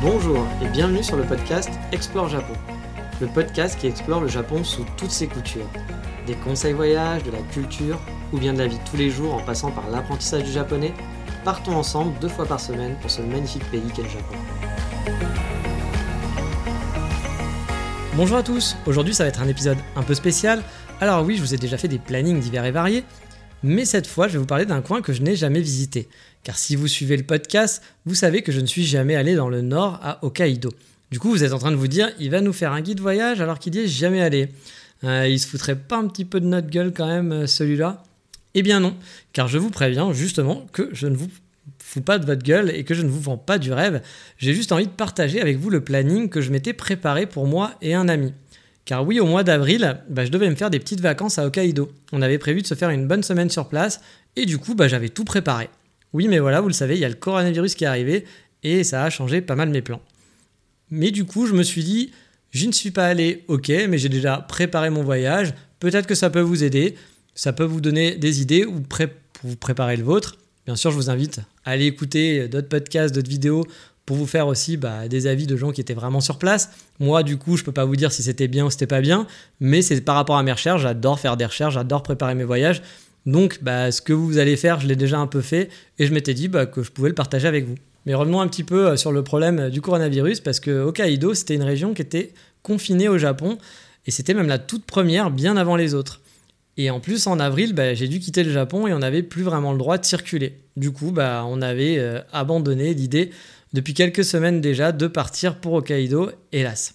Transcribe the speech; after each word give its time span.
Bonjour 0.00 0.46
et 0.62 0.68
bienvenue 0.68 1.02
sur 1.02 1.16
le 1.16 1.24
podcast 1.24 1.70
Explore 1.90 2.28
Japon. 2.28 2.52
Le 3.20 3.26
podcast 3.26 3.76
qui 3.76 3.88
explore 3.88 4.20
le 4.20 4.28
Japon 4.28 4.62
sous 4.62 4.84
toutes 4.96 5.10
ses 5.10 5.26
coutures. 5.26 5.68
Des 6.24 6.34
conseils 6.36 6.72
voyages, 6.72 7.24
de 7.24 7.32
la 7.32 7.40
culture 7.52 7.98
ou 8.32 8.38
bien 8.38 8.52
de 8.52 8.58
la 8.58 8.68
vie 8.68 8.78
de 8.78 8.88
tous 8.88 8.96
les 8.96 9.10
jours 9.10 9.34
en 9.34 9.40
passant 9.40 9.72
par 9.72 9.90
l'apprentissage 9.90 10.44
du 10.44 10.52
japonais 10.52 10.94
partons 11.44 11.74
ensemble 11.74 12.16
deux 12.20 12.28
fois 12.28 12.46
par 12.46 12.60
semaine 12.60 12.94
pour 13.00 13.10
ce 13.10 13.22
magnifique 13.22 13.68
pays 13.72 13.90
qu'est 13.92 14.04
le 14.04 14.08
Japon. 14.08 14.36
Bonjour 18.14 18.36
à 18.36 18.44
tous, 18.44 18.76
aujourd'hui 18.86 19.14
ça 19.14 19.24
va 19.24 19.30
être 19.30 19.42
un 19.42 19.48
épisode 19.48 19.78
un 19.96 20.04
peu 20.04 20.14
spécial. 20.14 20.62
Alors 21.00 21.24
oui, 21.24 21.34
je 21.36 21.40
vous 21.40 21.54
ai 21.54 21.58
déjà 21.58 21.76
fait 21.76 21.88
des 21.88 21.98
plannings 21.98 22.38
divers 22.38 22.66
et 22.66 22.70
variés, 22.70 23.02
mais 23.62 23.84
cette 23.84 24.06
fois 24.06 24.28
je 24.28 24.34
vais 24.34 24.38
vous 24.38 24.46
parler 24.46 24.66
d'un 24.66 24.82
coin 24.82 25.02
que 25.02 25.12
je 25.12 25.22
n'ai 25.22 25.36
jamais 25.36 25.60
visité. 25.60 26.08
Car 26.42 26.56
si 26.56 26.76
vous 26.76 26.88
suivez 26.88 27.16
le 27.16 27.24
podcast, 27.24 27.82
vous 28.06 28.14
savez 28.14 28.42
que 28.42 28.52
je 28.52 28.60
ne 28.60 28.66
suis 28.66 28.84
jamais 28.84 29.16
allé 29.16 29.34
dans 29.34 29.48
le 29.48 29.60
nord 29.60 29.98
à 30.02 30.24
Hokkaido. 30.24 30.70
Du 31.10 31.18
coup, 31.18 31.30
vous 31.30 31.42
êtes 31.42 31.52
en 31.52 31.58
train 31.58 31.70
de 31.70 31.76
vous 31.76 31.88
dire, 31.88 32.10
il 32.18 32.30
va 32.30 32.40
nous 32.40 32.52
faire 32.52 32.72
un 32.72 32.82
guide 32.82 33.00
voyage 33.00 33.40
alors 33.40 33.58
qu'il 33.58 33.72
n'y 33.72 33.80
est 33.80 33.86
jamais 33.86 34.20
allé. 34.20 34.50
Euh, 35.04 35.26
il 35.28 35.38
se 35.38 35.46
foutrait 35.46 35.76
pas 35.76 35.96
un 35.96 36.06
petit 36.06 36.24
peu 36.24 36.40
de 36.40 36.46
notre 36.46 36.68
gueule 36.68 36.92
quand 36.92 37.06
même, 37.06 37.32
euh, 37.32 37.46
celui-là? 37.46 38.02
Eh 38.54 38.62
bien 38.62 38.80
non, 38.80 38.94
car 39.32 39.48
je 39.48 39.58
vous 39.58 39.70
préviens 39.70 40.12
justement 40.12 40.66
que 40.72 40.90
je 40.92 41.06
ne 41.06 41.16
vous 41.16 41.28
fous 41.78 42.00
pas 42.00 42.18
de 42.18 42.26
votre 42.26 42.42
gueule 42.42 42.70
et 42.70 42.84
que 42.84 42.94
je 42.94 43.02
ne 43.02 43.08
vous 43.08 43.20
vends 43.20 43.36
pas 43.36 43.58
du 43.58 43.72
rêve. 43.72 44.02
J'ai 44.38 44.54
juste 44.54 44.72
envie 44.72 44.86
de 44.86 44.92
partager 44.92 45.40
avec 45.40 45.58
vous 45.58 45.70
le 45.70 45.82
planning 45.82 46.28
que 46.28 46.40
je 46.40 46.50
m'étais 46.50 46.72
préparé 46.72 47.26
pour 47.26 47.46
moi 47.46 47.72
et 47.80 47.94
un 47.94 48.08
ami. 48.08 48.32
Car 48.88 49.06
oui, 49.06 49.20
au 49.20 49.26
mois 49.26 49.44
d'avril, 49.44 50.00
bah, 50.08 50.24
je 50.24 50.30
devais 50.30 50.48
me 50.48 50.54
faire 50.54 50.70
des 50.70 50.78
petites 50.78 51.02
vacances 51.02 51.38
à 51.38 51.44
Hokkaido. 51.44 51.92
On 52.10 52.22
avait 52.22 52.38
prévu 52.38 52.62
de 52.62 52.66
se 52.66 52.72
faire 52.74 52.88
une 52.88 53.06
bonne 53.06 53.22
semaine 53.22 53.50
sur 53.50 53.68
place 53.68 54.00
et 54.34 54.46
du 54.46 54.56
coup, 54.56 54.74
bah, 54.74 54.88
j'avais 54.88 55.10
tout 55.10 55.24
préparé. 55.24 55.68
Oui, 56.14 56.26
mais 56.26 56.38
voilà, 56.38 56.62
vous 56.62 56.68
le 56.68 56.72
savez, 56.72 56.94
il 56.94 57.00
y 57.00 57.04
a 57.04 57.08
le 57.10 57.14
coronavirus 57.14 57.74
qui 57.74 57.84
est 57.84 57.86
arrivé 57.86 58.24
et 58.62 58.84
ça 58.84 59.04
a 59.04 59.10
changé 59.10 59.42
pas 59.42 59.56
mal 59.56 59.68
mes 59.68 59.82
plans. 59.82 60.00
Mais 60.90 61.10
du 61.10 61.26
coup, 61.26 61.46
je 61.46 61.52
me 61.52 61.64
suis 61.64 61.84
dit, 61.84 62.12
je 62.50 62.64
ne 62.64 62.72
suis 62.72 62.90
pas 62.90 63.04
allé, 63.04 63.44
ok, 63.48 63.70
mais 63.90 63.98
j'ai 63.98 64.08
déjà 64.08 64.38
préparé 64.38 64.88
mon 64.88 65.02
voyage, 65.02 65.52
peut-être 65.80 66.06
que 66.06 66.14
ça 66.14 66.30
peut 66.30 66.40
vous 66.40 66.64
aider, 66.64 66.94
ça 67.34 67.52
peut 67.52 67.64
vous 67.64 67.82
donner 67.82 68.16
des 68.16 68.40
idées 68.40 68.64
ou 68.64 68.82
vous 69.44 69.56
préparer 69.56 69.98
le 69.98 70.04
vôtre. 70.04 70.38
Bien 70.64 70.76
sûr, 70.76 70.92
je 70.92 70.96
vous 70.96 71.10
invite 71.10 71.40
à 71.66 71.72
aller 71.72 71.84
écouter 71.84 72.48
d'autres 72.48 72.70
podcasts, 72.70 73.14
d'autres 73.14 73.28
vidéos 73.28 73.66
pour 74.08 74.16
vous 74.16 74.26
faire 74.26 74.46
aussi 74.46 74.78
bah, 74.78 75.06
des 75.06 75.26
avis 75.26 75.46
de 75.46 75.54
gens 75.54 75.70
qui 75.70 75.82
étaient 75.82 75.92
vraiment 75.92 76.22
sur 76.22 76.38
place. 76.38 76.70
Moi, 76.98 77.22
du 77.22 77.36
coup, 77.36 77.58
je 77.58 77.62
peux 77.62 77.72
pas 77.72 77.84
vous 77.84 77.94
dire 77.94 78.10
si 78.10 78.22
c'était 78.22 78.48
bien 78.48 78.64
ou 78.64 78.70
c'était 78.70 78.86
pas 78.86 79.02
bien, 79.02 79.26
mais 79.60 79.82
c'est 79.82 80.00
par 80.00 80.14
rapport 80.14 80.38
à 80.38 80.42
mes 80.42 80.50
recherches. 80.50 80.80
J'adore 80.80 81.20
faire 81.20 81.36
des 81.36 81.44
recherches, 81.44 81.74
j'adore 81.74 82.02
préparer 82.02 82.34
mes 82.34 82.44
voyages. 82.44 82.80
Donc, 83.26 83.58
bah, 83.60 83.92
ce 83.92 84.00
que 84.00 84.14
vous 84.14 84.38
allez 84.38 84.56
faire, 84.56 84.80
je 84.80 84.86
l'ai 84.86 84.96
déjà 84.96 85.18
un 85.18 85.26
peu 85.26 85.42
fait 85.42 85.68
et 85.98 86.06
je 86.06 86.14
m'étais 86.14 86.32
dit 86.32 86.48
bah, 86.48 86.64
que 86.64 86.82
je 86.82 86.90
pouvais 86.90 87.10
le 87.10 87.14
partager 87.14 87.46
avec 87.46 87.66
vous. 87.66 87.74
Mais 88.06 88.14
revenons 88.14 88.40
un 88.40 88.48
petit 88.48 88.64
peu 88.64 88.86
euh, 88.86 88.96
sur 88.96 89.12
le 89.12 89.22
problème 89.22 89.68
du 89.68 89.82
coronavirus 89.82 90.40
parce 90.40 90.58
que 90.58 90.70
Hokkaido, 90.70 91.34
c'était 91.34 91.56
une 91.56 91.62
région 91.62 91.92
qui 91.92 92.00
était 92.00 92.32
confinée 92.62 93.08
au 93.08 93.18
Japon 93.18 93.58
et 94.06 94.10
c'était 94.10 94.32
même 94.32 94.48
la 94.48 94.58
toute 94.58 94.86
première 94.86 95.30
bien 95.30 95.58
avant 95.58 95.76
les 95.76 95.92
autres. 95.92 96.22
Et 96.78 96.88
en 96.88 97.00
plus, 97.00 97.26
en 97.26 97.40
avril, 97.40 97.74
j'ai 97.92 98.08
dû 98.08 98.20
quitter 98.20 98.42
le 98.42 98.52
Japon 98.52 98.86
et 98.86 98.94
on 98.94 99.00
n'avait 99.00 99.24
plus 99.24 99.42
vraiment 99.42 99.72
le 99.72 99.78
droit 99.78 99.98
de 99.98 100.06
circuler. 100.06 100.54
Du 100.78 100.92
coup, 100.92 101.12
on 101.14 101.60
avait 101.60 101.98
euh, 101.98 102.20
abandonné 102.32 102.94
l'idée 102.94 103.32
depuis 103.72 103.94
quelques 103.94 104.24
semaines 104.24 104.60
déjà 104.60 104.92
de 104.92 105.06
partir 105.06 105.56
pour 105.56 105.74
Hokkaido, 105.74 106.30
hélas. 106.52 106.94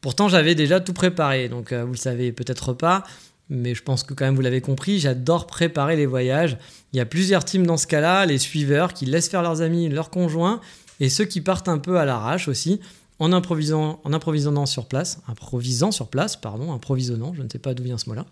Pourtant, 0.00 0.28
j'avais 0.28 0.54
déjà 0.54 0.80
tout 0.80 0.92
préparé, 0.92 1.48
donc 1.48 1.72
euh, 1.72 1.84
vous 1.84 1.92
le 1.92 1.98
savez 1.98 2.32
peut-être 2.32 2.72
pas, 2.72 3.04
mais 3.50 3.74
je 3.74 3.82
pense 3.82 4.02
que 4.02 4.14
quand 4.14 4.24
même 4.24 4.34
vous 4.34 4.40
l'avez 4.40 4.60
compris, 4.60 4.98
j'adore 4.98 5.46
préparer 5.46 5.96
les 5.96 6.06
voyages. 6.06 6.56
Il 6.92 6.96
y 6.96 7.00
a 7.00 7.06
plusieurs 7.06 7.44
teams 7.44 7.66
dans 7.66 7.76
ce 7.76 7.86
cas-là, 7.86 8.24
les 8.24 8.38
suiveurs 8.38 8.94
qui 8.94 9.06
laissent 9.06 9.28
faire 9.28 9.42
leurs 9.42 9.60
amis, 9.60 9.88
leurs 9.88 10.10
conjoints, 10.10 10.60
et 11.00 11.08
ceux 11.08 11.24
qui 11.24 11.40
partent 11.40 11.68
un 11.68 11.78
peu 11.78 11.98
à 11.98 12.04
l'arrache 12.04 12.48
aussi, 12.48 12.80
en 13.18 13.34
improvisant, 13.34 14.00
en 14.04 14.12
improvisant 14.14 14.64
sur 14.64 14.86
place, 14.86 15.20
improvisant 15.28 15.92
sur 15.92 16.08
place, 16.08 16.36
pardon, 16.36 16.72
improvisonnant, 16.72 17.34
je 17.34 17.42
ne 17.42 17.48
sais 17.50 17.58
pas 17.58 17.74
d'où 17.74 17.82
vient 17.82 17.98
ce 17.98 18.08
mot-là. 18.08 18.24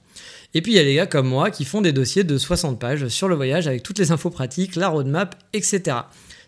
Et 0.55 0.63
puis 0.63 0.73
il 0.73 0.77
y 0.77 0.79
a 0.79 0.83
les 0.83 0.95
gars 0.95 1.07
comme 1.07 1.29
moi 1.29 1.51
qui 1.51 1.67
font 1.67 1.83
des 1.83 1.93
dossiers 1.93 2.25
de 2.25 2.39
60 2.39 2.79
pages 2.81 3.09
sur 3.09 3.29
le 3.29 3.35
voyage 3.35 3.69
avec 3.69 3.83
toutes 3.83 3.99
les 3.99 4.13
infos 4.13 4.31
pratiques, 4.31 4.77
la 4.77 4.89
roadmap, 4.89 5.37
etc. 5.53 5.99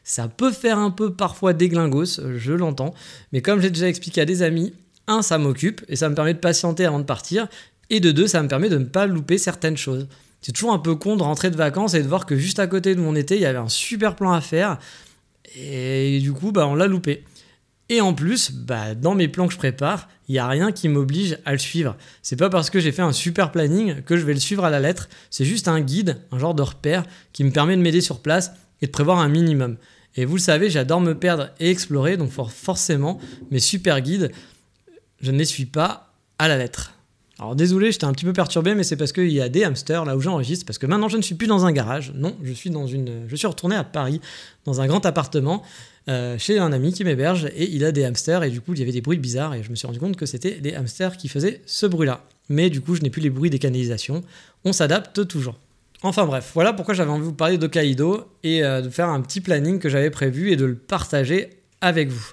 Ça 0.05 0.29
peut 0.29 0.53
faire 0.53 0.79
un 0.79 0.91
peu 0.91 1.13
parfois 1.13 1.53
déglingos, 1.53 2.21
je 2.37 2.53
l'entends, 2.53 2.95
mais 3.33 3.43
comme 3.43 3.61
j'ai 3.61 3.71
déjà 3.71 3.89
expliqué 3.89 4.21
à 4.21 4.25
des 4.25 4.43
amis, 4.43 4.73
un, 5.07 5.23
ça 5.23 5.39
m'occupe 5.39 5.83
et 5.89 5.97
ça 5.97 6.09
me 6.09 6.15
permet 6.15 6.35
de 6.35 6.39
patienter 6.39 6.85
avant 6.85 6.99
de 6.99 7.05
partir, 7.05 7.49
et 7.91 8.01
de 8.01 8.13
deux, 8.13 8.27
ça 8.27 8.43
me 8.43 8.49
permet 8.49 8.69
de 8.69 8.79
ne 8.79 8.85
pas 8.85 9.07
louper 9.07 9.39
certaines 9.39 9.77
choses. 9.77 10.07
C'est 10.41 10.53
toujours 10.53 10.73
un 10.73 10.79
peu 10.79 10.95
con 10.95 11.17
de 11.17 11.23
rentrer 11.23 11.51
de 11.51 11.57
vacances 11.57 11.95
et 11.95 12.03
de 12.03 12.09
voir 12.09 12.25
que 12.25 12.37
juste 12.37 12.59
à 12.59 12.67
côté 12.67 12.95
de 12.95 13.01
mon 13.01 13.15
été, 13.15 13.37
il 13.37 13.43
y 13.43 13.47
avait 13.47 13.59
un 13.59 13.69
super 13.69 14.17
plan 14.17 14.33
à 14.33 14.41
faire, 14.41 14.79
et 15.57 16.19
du 16.21 16.33
coup, 16.33 16.53
bah, 16.53 16.67
on 16.67 16.75
l'a 16.75 16.87
loupé. 16.87 17.25
Et 17.89 18.01
en 18.01 18.15
plus, 18.15 18.53
bah, 18.53 18.95
dans 18.95 19.17
mes 19.17 19.27
plans 19.27 19.49
que 19.49 19.53
je 19.53 19.59
prépare, 19.59 20.09
il 20.29 20.33
n'y 20.33 20.39
a 20.39 20.47
rien 20.47 20.71
qui 20.71 20.89
m'oblige 20.89 21.39
à 21.45 21.51
le 21.51 21.59
suivre. 21.59 21.97
C'est 22.23 22.37
pas 22.37 22.49
parce 22.49 22.71
que 22.71 22.79
j'ai 22.79 22.93
fait 22.93 23.03
un 23.03 23.13
super 23.13 23.51
planning 23.51 24.03
que 24.03 24.17
je 24.17 24.25
vais 24.25 24.33
le 24.33 24.39
suivre 24.39 24.65
à 24.65 24.71
la 24.71 24.79
lettre. 24.79 25.09
C'est 25.29 25.45
juste 25.45 25.67
un 25.67 25.81
guide, 25.81 26.19
un 26.31 26.39
genre 26.39 26.55
de 26.55 26.63
repère 26.63 27.03
qui 27.33 27.43
me 27.43 27.51
permet 27.51 27.77
de 27.77 27.83
m'aider 27.83 28.01
sur 28.01 28.21
place 28.21 28.53
et 28.83 28.87
de 28.87 28.91
prévoir 28.91 29.19
un 29.19 29.29
minimum. 29.29 29.77
Et 30.17 30.25
vous 30.25 30.37
le 30.37 30.41
savez, 30.41 30.71
j'adore 30.71 31.01
me 31.01 31.15
perdre 31.15 31.51
et 31.61 31.71
explorer, 31.71 32.17
donc 32.17 32.31
forcément, 32.31 33.21
mes 33.51 33.61
super 33.61 34.01
guides, 34.01 34.33
je 35.21 35.31
ne 35.31 35.39
les 35.39 35.45
suis 35.45 35.67
pas 35.67 36.13
à 36.39 36.49
la 36.49 36.57
lettre. 36.57 36.95
Alors 37.39 37.57
désolé, 37.57 37.91
j'étais 37.91 38.05
un 38.05 38.13
petit 38.13 38.27
peu 38.27 38.35
perturbé, 38.35 38.75
mais 38.75 38.83
c'est 38.83 38.97
parce 38.97 39.13
qu'il 39.13 39.33
y 39.33 39.41
a 39.41 39.49
des 39.49 39.65
hamsters 39.65 40.05
là 40.05 40.15
où 40.15 40.21
j'enregistre, 40.21 40.67
parce 40.67 40.77
que 40.77 40.87
maintenant 40.87 41.09
je 41.09 41.17
ne 41.17 41.23
suis 41.23 41.35
plus 41.35 41.47
dans 41.47 41.65
un 41.65 41.73
garage, 41.73 42.13
non, 42.15 42.37
je 42.43 42.53
suis 42.53 42.69
dans 42.69 42.87
une, 42.87 43.25
je 43.29 43.37
suis 43.37 43.47
retourné 43.47 43.77
à 43.77 43.85
Paris 43.85 44.21
dans 44.67 44.83
un 44.83 44.87
grand 44.87 45.07
appartement 45.07 45.63
euh, 46.09 46.37
chez 46.37 46.59
un 46.59 46.71
ami 46.71 46.93
qui 46.93 47.03
m'héberge 47.03 47.47
et 47.57 47.71
il 47.71 47.85
a 47.87 47.93
des 47.93 48.05
hamsters 48.05 48.43
et 48.43 48.51
du 48.51 48.61
coup 48.61 48.75
il 48.75 48.81
y 48.81 48.83
avait 48.83 48.93
des 48.93 49.01
bruits 49.01 49.17
bizarres 49.17 49.55
et 49.55 49.63
je 49.63 49.71
me 49.71 49.75
suis 49.75 49.87
rendu 49.87 49.99
compte 49.99 50.17
que 50.17 50.27
c'était 50.27 50.61
des 50.61 50.75
hamsters 50.75 51.17
qui 51.17 51.29
faisaient 51.29 51.63
ce 51.65 51.87
bruit-là. 51.87 52.25
Mais 52.51 52.69
du 52.69 52.83
coup 52.83 52.95
je 52.95 53.01
n'ai 53.01 53.09
plus 53.09 53.23
les 53.23 53.31
bruits 53.31 53.49
des 53.49 53.59
canalisations, 53.59 54.23
on 54.65 54.75
s'adapte 54.75 55.27
toujours. 55.27 55.59
Enfin 56.03 56.25
bref, 56.25 56.53
voilà 56.55 56.73
pourquoi 56.73 56.95
j'avais 56.95 57.11
envie 57.11 57.21
de 57.21 57.27
vous 57.27 57.35
parler 57.35 57.59
d'Hokkaido 57.59 58.25
et 58.43 58.65
euh, 58.65 58.81
de 58.81 58.89
faire 58.89 59.11
un 59.11 59.21
petit 59.21 59.43
planning 59.43 59.79
que 59.79 59.91
j'avais 59.91 60.09
prévu 60.09 60.51
et 60.51 60.57
de 60.57 60.65
le 60.65 60.75
partager 60.75 61.51
avec 61.83 62.09
vous. 62.09 62.33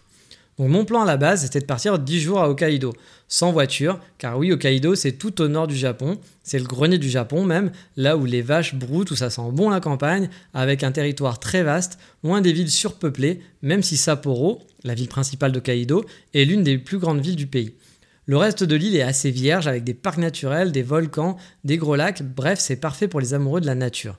Donc 0.57 0.69
mon 0.69 0.85
plan 0.85 1.01
à 1.01 1.05
la 1.05 1.17
base, 1.17 1.41
c'était 1.41 1.59
de 1.59 1.65
partir 1.65 1.99
10 1.99 2.21
jours 2.21 2.39
à 2.39 2.49
Hokkaido, 2.49 2.93
sans 3.27 3.51
voiture, 3.51 3.99
car 4.17 4.39
oui, 4.39 4.53
Hokkaido, 4.53 4.95
c'est 4.95 5.11
tout 5.11 5.41
au 5.41 5.49
nord 5.49 5.67
du 5.67 5.75
Japon, 5.75 6.17
c'est 6.43 6.59
le 6.59 6.65
grenier 6.65 6.97
du 6.97 7.09
Japon 7.09 7.43
même, 7.43 7.71
là 7.97 8.15
où 8.15 8.23
les 8.23 8.41
vaches 8.41 8.73
broutent, 8.73 9.11
où 9.11 9.17
ça 9.17 9.29
sent 9.29 9.51
bon 9.51 9.69
la 9.69 9.81
campagne, 9.81 10.29
avec 10.53 10.83
un 10.83 10.93
territoire 10.93 11.37
très 11.37 11.61
vaste, 11.61 11.99
loin 12.23 12.39
des 12.39 12.53
villes 12.53 12.71
surpeuplées, 12.71 13.41
même 13.61 13.83
si 13.83 13.97
Sapporo, 13.97 14.61
la 14.85 14.95
ville 14.95 15.09
principale 15.09 15.51
d'Hokkaido, 15.51 16.05
est 16.33 16.45
l'une 16.45 16.63
des 16.63 16.77
plus 16.77 16.99
grandes 16.99 17.19
villes 17.19 17.35
du 17.35 17.47
pays. 17.47 17.73
Le 18.29 18.35
reste 18.35 18.65
de 18.65 18.75
l'île 18.75 18.97
est 18.97 19.03
assez 19.03 19.31
vierge, 19.31 19.67
avec 19.67 19.85
des 19.85 19.93
parcs 19.93 20.17
naturels, 20.17 20.73
des 20.73 20.83
volcans, 20.83 21.37
des 21.63 21.77
gros 21.77 21.95
lacs, 21.95 22.21
bref, 22.21 22.59
c'est 22.59 22.75
parfait 22.75 23.07
pour 23.07 23.21
les 23.21 23.33
amoureux 23.33 23.61
de 23.61 23.65
la 23.65 23.73
nature. 23.73 24.17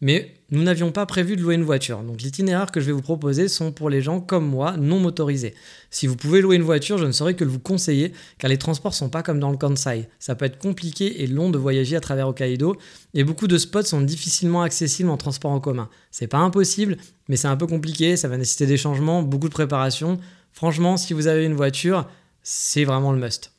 Mais 0.00 0.32
nous 0.50 0.62
n'avions 0.62 0.90
pas 0.90 1.04
prévu 1.04 1.36
de 1.36 1.42
louer 1.42 1.56
une 1.56 1.62
voiture, 1.62 2.02
donc 2.02 2.22
l'itinéraire 2.22 2.72
que 2.72 2.80
je 2.80 2.86
vais 2.86 2.92
vous 2.92 3.02
proposer 3.02 3.48
sont 3.48 3.70
pour 3.70 3.90
les 3.90 4.00
gens 4.00 4.20
comme 4.20 4.46
moi, 4.46 4.78
non 4.78 5.00
motorisés. 5.00 5.52
Si 5.90 6.06
vous 6.06 6.16
pouvez 6.16 6.40
louer 6.40 6.56
une 6.56 6.62
voiture, 6.62 6.96
je 6.96 7.04
ne 7.04 7.12
saurais 7.12 7.34
que 7.34 7.44
le 7.44 7.50
vous 7.50 7.58
conseiller, 7.58 8.14
car 8.38 8.48
les 8.48 8.56
transports 8.56 8.94
sont 8.94 9.10
pas 9.10 9.22
comme 9.22 9.38
dans 9.38 9.50
le 9.50 9.58
Kansai. 9.58 10.08
Ça 10.18 10.34
peut 10.34 10.46
être 10.46 10.58
compliqué 10.58 11.22
et 11.22 11.26
long 11.26 11.50
de 11.50 11.58
voyager 11.58 11.94
à 11.94 12.00
travers 12.00 12.28
Hokkaido, 12.28 12.78
et 13.12 13.22
beaucoup 13.22 13.48
de 13.48 13.58
spots 13.58 13.82
sont 13.82 14.00
difficilement 14.00 14.62
accessibles 14.62 15.10
en 15.10 15.18
transport 15.18 15.50
en 15.50 15.60
commun. 15.60 15.90
C'est 16.10 16.26
pas 16.26 16.38
impossible, 16.38 16.96
mais 17.28 17.36
c'est 17.36 17.48
un 17.48 17.56
peu 17.58 17.66
compliqué, 17.66 18.16
ça 18.16 18.28
va 18.28 18.38
nécessiter 18.38 18.64
des 18.64 18.78
changements, 18.78 19.22
beaucoup 19.22 19.50
de 19.50 19.54
préparation. 19.54 20.18
Franchement, 20.52 20.96
si 20.96 21.12
vous 21.12 21.26
avez 21.26 21.44
une 21.44 21.54
voiture, 21.54 22.08
c'est 22.42 22.84
vraiment 22.84 23.12
le 23.12 23.18
must. 23.18 23.52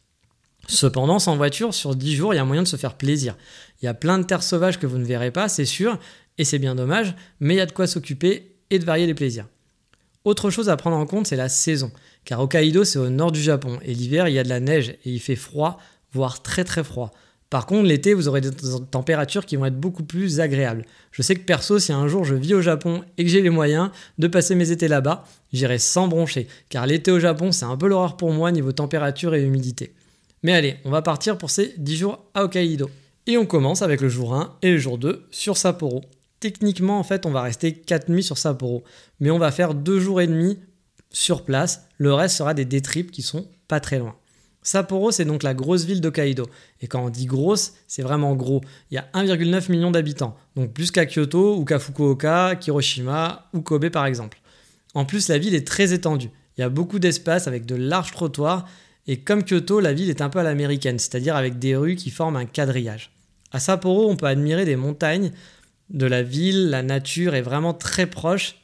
Cependant, 0.68 1.19
sans 1.19 1.35
voiture, 1.35 1.74
sur 1.74 1.95
10 1.95 2.15
jours, 2.15 2.33
il 2.33 2.38
y 2.38 2.39
a 2.39 2.45
moyen 2.45 2.63
de 2.63 2.68
se 2.68 2.77
faire 2.77 2.95
plaisir. 2.95 3.35
Il 3.81 3.85
y 3.85 3.88
a 3.88 3.94
plein 3.94 4.18
de 4.18 4.24
terres 4.24 4.44
sauvages 4.44 4.80
que 4.80 4.88
vous 4.88 4.97
ne 4.97 5.06
verrez 5.06 5.31
pas, 5.31 5.50
c'est 5.50 5.65
sûr, 5.65 6.00
et 6.38 6.45
c'est 6.45 6.59
bien 6.59 6.75
dommage, 6.75 7.15
mais 7.39 7.56
il 7.56 7.57
y 7.57 7.62
a 7.62 7.65
de 7.65 7.71
quoi 7.71 7.88
s'occuper 7.88 8.56
et 8.69 8.80
de 8.80 8.85
varier 8.85 9.06
les 9.06 9.13
plaisirs. 9.13 9.47
Autre 10.24 10.50
chose 10.50 10.69
à 10.69 10.77
prendre 10.77 10.95
en 10.95 11.06
compte, 11.06 11.27
c'est 11.27 11.35
la 11.35 11.50
saison, 11.50 11.91
car 12.24 12.39
Hokkaido 12.39 12.85
c'est 12.85 13.00
au 13.00 13.09
nord 13.09 13.33
du 13.33 13.41
Japon, 13.41 13.77
et 13.83 13.94
l'hiver 13.94 14.30
il 14.30 14.33
y 14.33 14.39
a 14.39 14.44
de 14.44 14.50
la 14.50 14.62
neige 14.62 14.89
et 14.89 15.12
il 15.12 15.19
fait 15.19 15.35
froid, 15.35 15.80
voire 16.13 16.41
très 16.41 16.63
très 16.63 16.83
froid. 16.83 17.12
Par 17.53 17.67
contre, 17.67 17.83
l'été, 17.83 18.15
vous 18.15 18.27
aurez 18.27 18.41
des 18.41 18.50
températures 18.89 19.45
qui 19.45 19.57
vont 19.57 19.67
être 19.67 19.79
beaucoup 19.79 20.01
plus 20.01 20.39
agréables. 20.39 20.88
Je 21.11 21.21
sais 21.21 21.35
que 21.35 21.41
perso, 21.41 21.77
si 21.77 21.94
un 21.94 22.07
jour 22.07 22.25
je 22.25 22.33
vis 22.33 22.55
au 22.55 22.63
Japon 22.63 23.03
et 23.19 23.23
que 23.23 23.29
j'ai 23.29 23.44
les 23.44 23.51
moyens 23.51 23.91
de 24.17 24.27
passer 24.27 24.55
mes 24.55 24.71
étés 24.71 24.88
là-bas, 24.88 25.23
j'irai 25.51 25.77
sans 25.77 26.07
broncher, 26.07 26.47
car 26.69 26.88
l'été 26.88 27.11
au 27.11 27.19
Japon, 27.19 27.51
c'est 27.51 27.65
un 27.65 27.77
peu 27.77 27.88
l'horreur 27.88 28.17
pour 28.17 28.31
moi 28.31 28.51
niveau 28.51 28.71
température 28.71 29.35
et 29.35 29.44
humidité. 29.44 29.94
Mais 30.41 30.53
allez, 30.53 30.77
on 30.83 30.89
va 30.89 31.03
partir 31.03 31.38
pour 31.38 31.51
ces 31.51 31.75
10 31.77 31.95
jours 31.95 32.25
à 32.33 32.44
Hokkaido. 32.44 32.89
Et 33.27 33.38
on 33.38 33.45
commence 33.45 33.83
avec 33.83 34.01
le 34.01 34.09
jour 34.09 34.33
1 34.33 34.57
et 34.63 34.71
le 34.71 34.79
jour 34.79 34.97
2 34.97 35.27
sur 35.29 35.56
Sapporo. 35.56 36.01
Techniquement, 36.39 36.97
en 36.97 37.03
fait, 37.03 37.27
on 37.27 37.31
va 37.31 37.44
rester 37.44 37.73
4 37.73 38.09
nuits 38.09 38.23
sur 38.23 38.39
Sapporo, 38.39 38.83
mais 39.19 39.29
on 39.29 39.38
va 39.38 39.51
faire 39.51 39.75
2 39.75 39.99
jours 39.99 40.21
et 40.21 40.27
demi 40.27 40.57
sur 41.11 41.44
place. 41.44 41.85
Le 41.99 42.15
reste 42.15 42.35
sera 42.35 42.56
des 42.56 42.65
détrips 42.65 43.11
qui 43.11 43.21
sont 43.21 43.45
pas 43.67 43.79
très 43.79 43.99
loin. 43.99 44.15
Sapporo, 44.63 45.12
c'est 45.12 45.25
donc 45.25 45.44
la 45.44 45.54
grosse 45.54 45.86
ville 45.86 46.01
d'Hokkaido. 46.01 46.48
Et 46.81 46.88
quand 46.88 47.06
on 47.06 47.10
dit 47.10 47.25
grosse, 47.25 47.74
c'est 47.88 48.01
vraiment 48.01 48.36
gros. 48.36 48.62
Il 48.89 48.95
y 48.95 48.98
a 48.98 49.07
1,9 49.13 49.71
million 49.71 49.92
d'habitants, 49.92 50.36
donc 50.56 50.74
plus 50.74 50.92
qu'à 50.92 51.06
Kyoto 51.06 51.57
ou 51.57 51.65
qu'à 51.65 51.80
Fukuoka, 51.80 52.57
Hiroshima 52.65 53.50
ou 53.54 53.62
Kobe 53.62 53.89
par 53.89 54.06
exemple. 54.06 54.39
En 54.94 55.06
plus, 55.06 55.27
la 55.27 55.38
ville 55.38 55.56
est 55.56 55.68
très 55.68 55.94
étendue. 55.94 56.30
Il 56.57 56.62
y 56.62 56.63
a 56.63 56.69
beaucoup 56.69 57.00
d'espace 57.00 57.48
avec 57.48 57.65
de 57.65 57.75
larges 57.75 58.12
trottoirs. 58.12 58.68
Et 59.07 59.19
comme 59.19 59.44
Kyoto, 59.44 59.80
la 59.80 59.94
ville 59.94 60.10
est 60.10 60.21
un 60.21 60.30
peu 60.30 60.39
à 60.39 60.44
l'américaine, 60.44 61.00
c'est-à-dire 61.00 61.36
avec 61.36 61.59
des 61.59 61.75
rues 61.75 61.95
qui 61.95 62.09
forment 62.09 62.38
un 62.38 62.45
quadrillage. 62.45 63.12
À 63.51 63.59
Sapporo, 63.59 64.09
on 64.09 64.16
peut 64.16 64.27
admirer 64.27 64.66
des 64.66 64.75
montagnes, 64.75 65.31
de 65.89 66.06
la 66.06 66.24
ville, 66.24 66.69
la 66.69 66.81
nature 66.81 67.36
est 67.36 67.42
vraiment 67.42 67.74
très 67.74 68.07
proche 68.07 68.56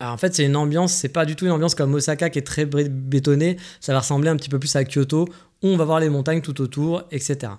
alors 0.00 0.14
en 0.14 0.16
fait, 0.16 0.34
c'est 0.34 0.44
une 0.44 0.56
ambiance, 0.56 0.92
c'est 0.92 1.08
pas 1.08 1.24
du 1.24 1.34
tout 1.34 1.44
une 1.44 1.50
ambiance 1.50 1.74
comme 1.74 1.92
Osaka 1.94 2.30
qui 2.30 2.38
est 2.38 2.42
très 2.42 2.64
bétonnée, 2.64 3.56
ça 3.80 3.92
va 3.92 4.00
ressembler 4.00 4.28
un 4.28 4.36
petit 4.36 4.48
peu 4.48 4.58
plus 4.58 4.74
à 4.76 4.84
Kyoto, 4.84 5.28
où 5.62 5.66
on 5.66 5.76
va 5.76 5.84
voir 5.84 5.98
les 5.98 6.08
montagnes 6.08 6.40
tout 6.40 6.60
autour, 6.60 7.02
etc. 7.10 7.52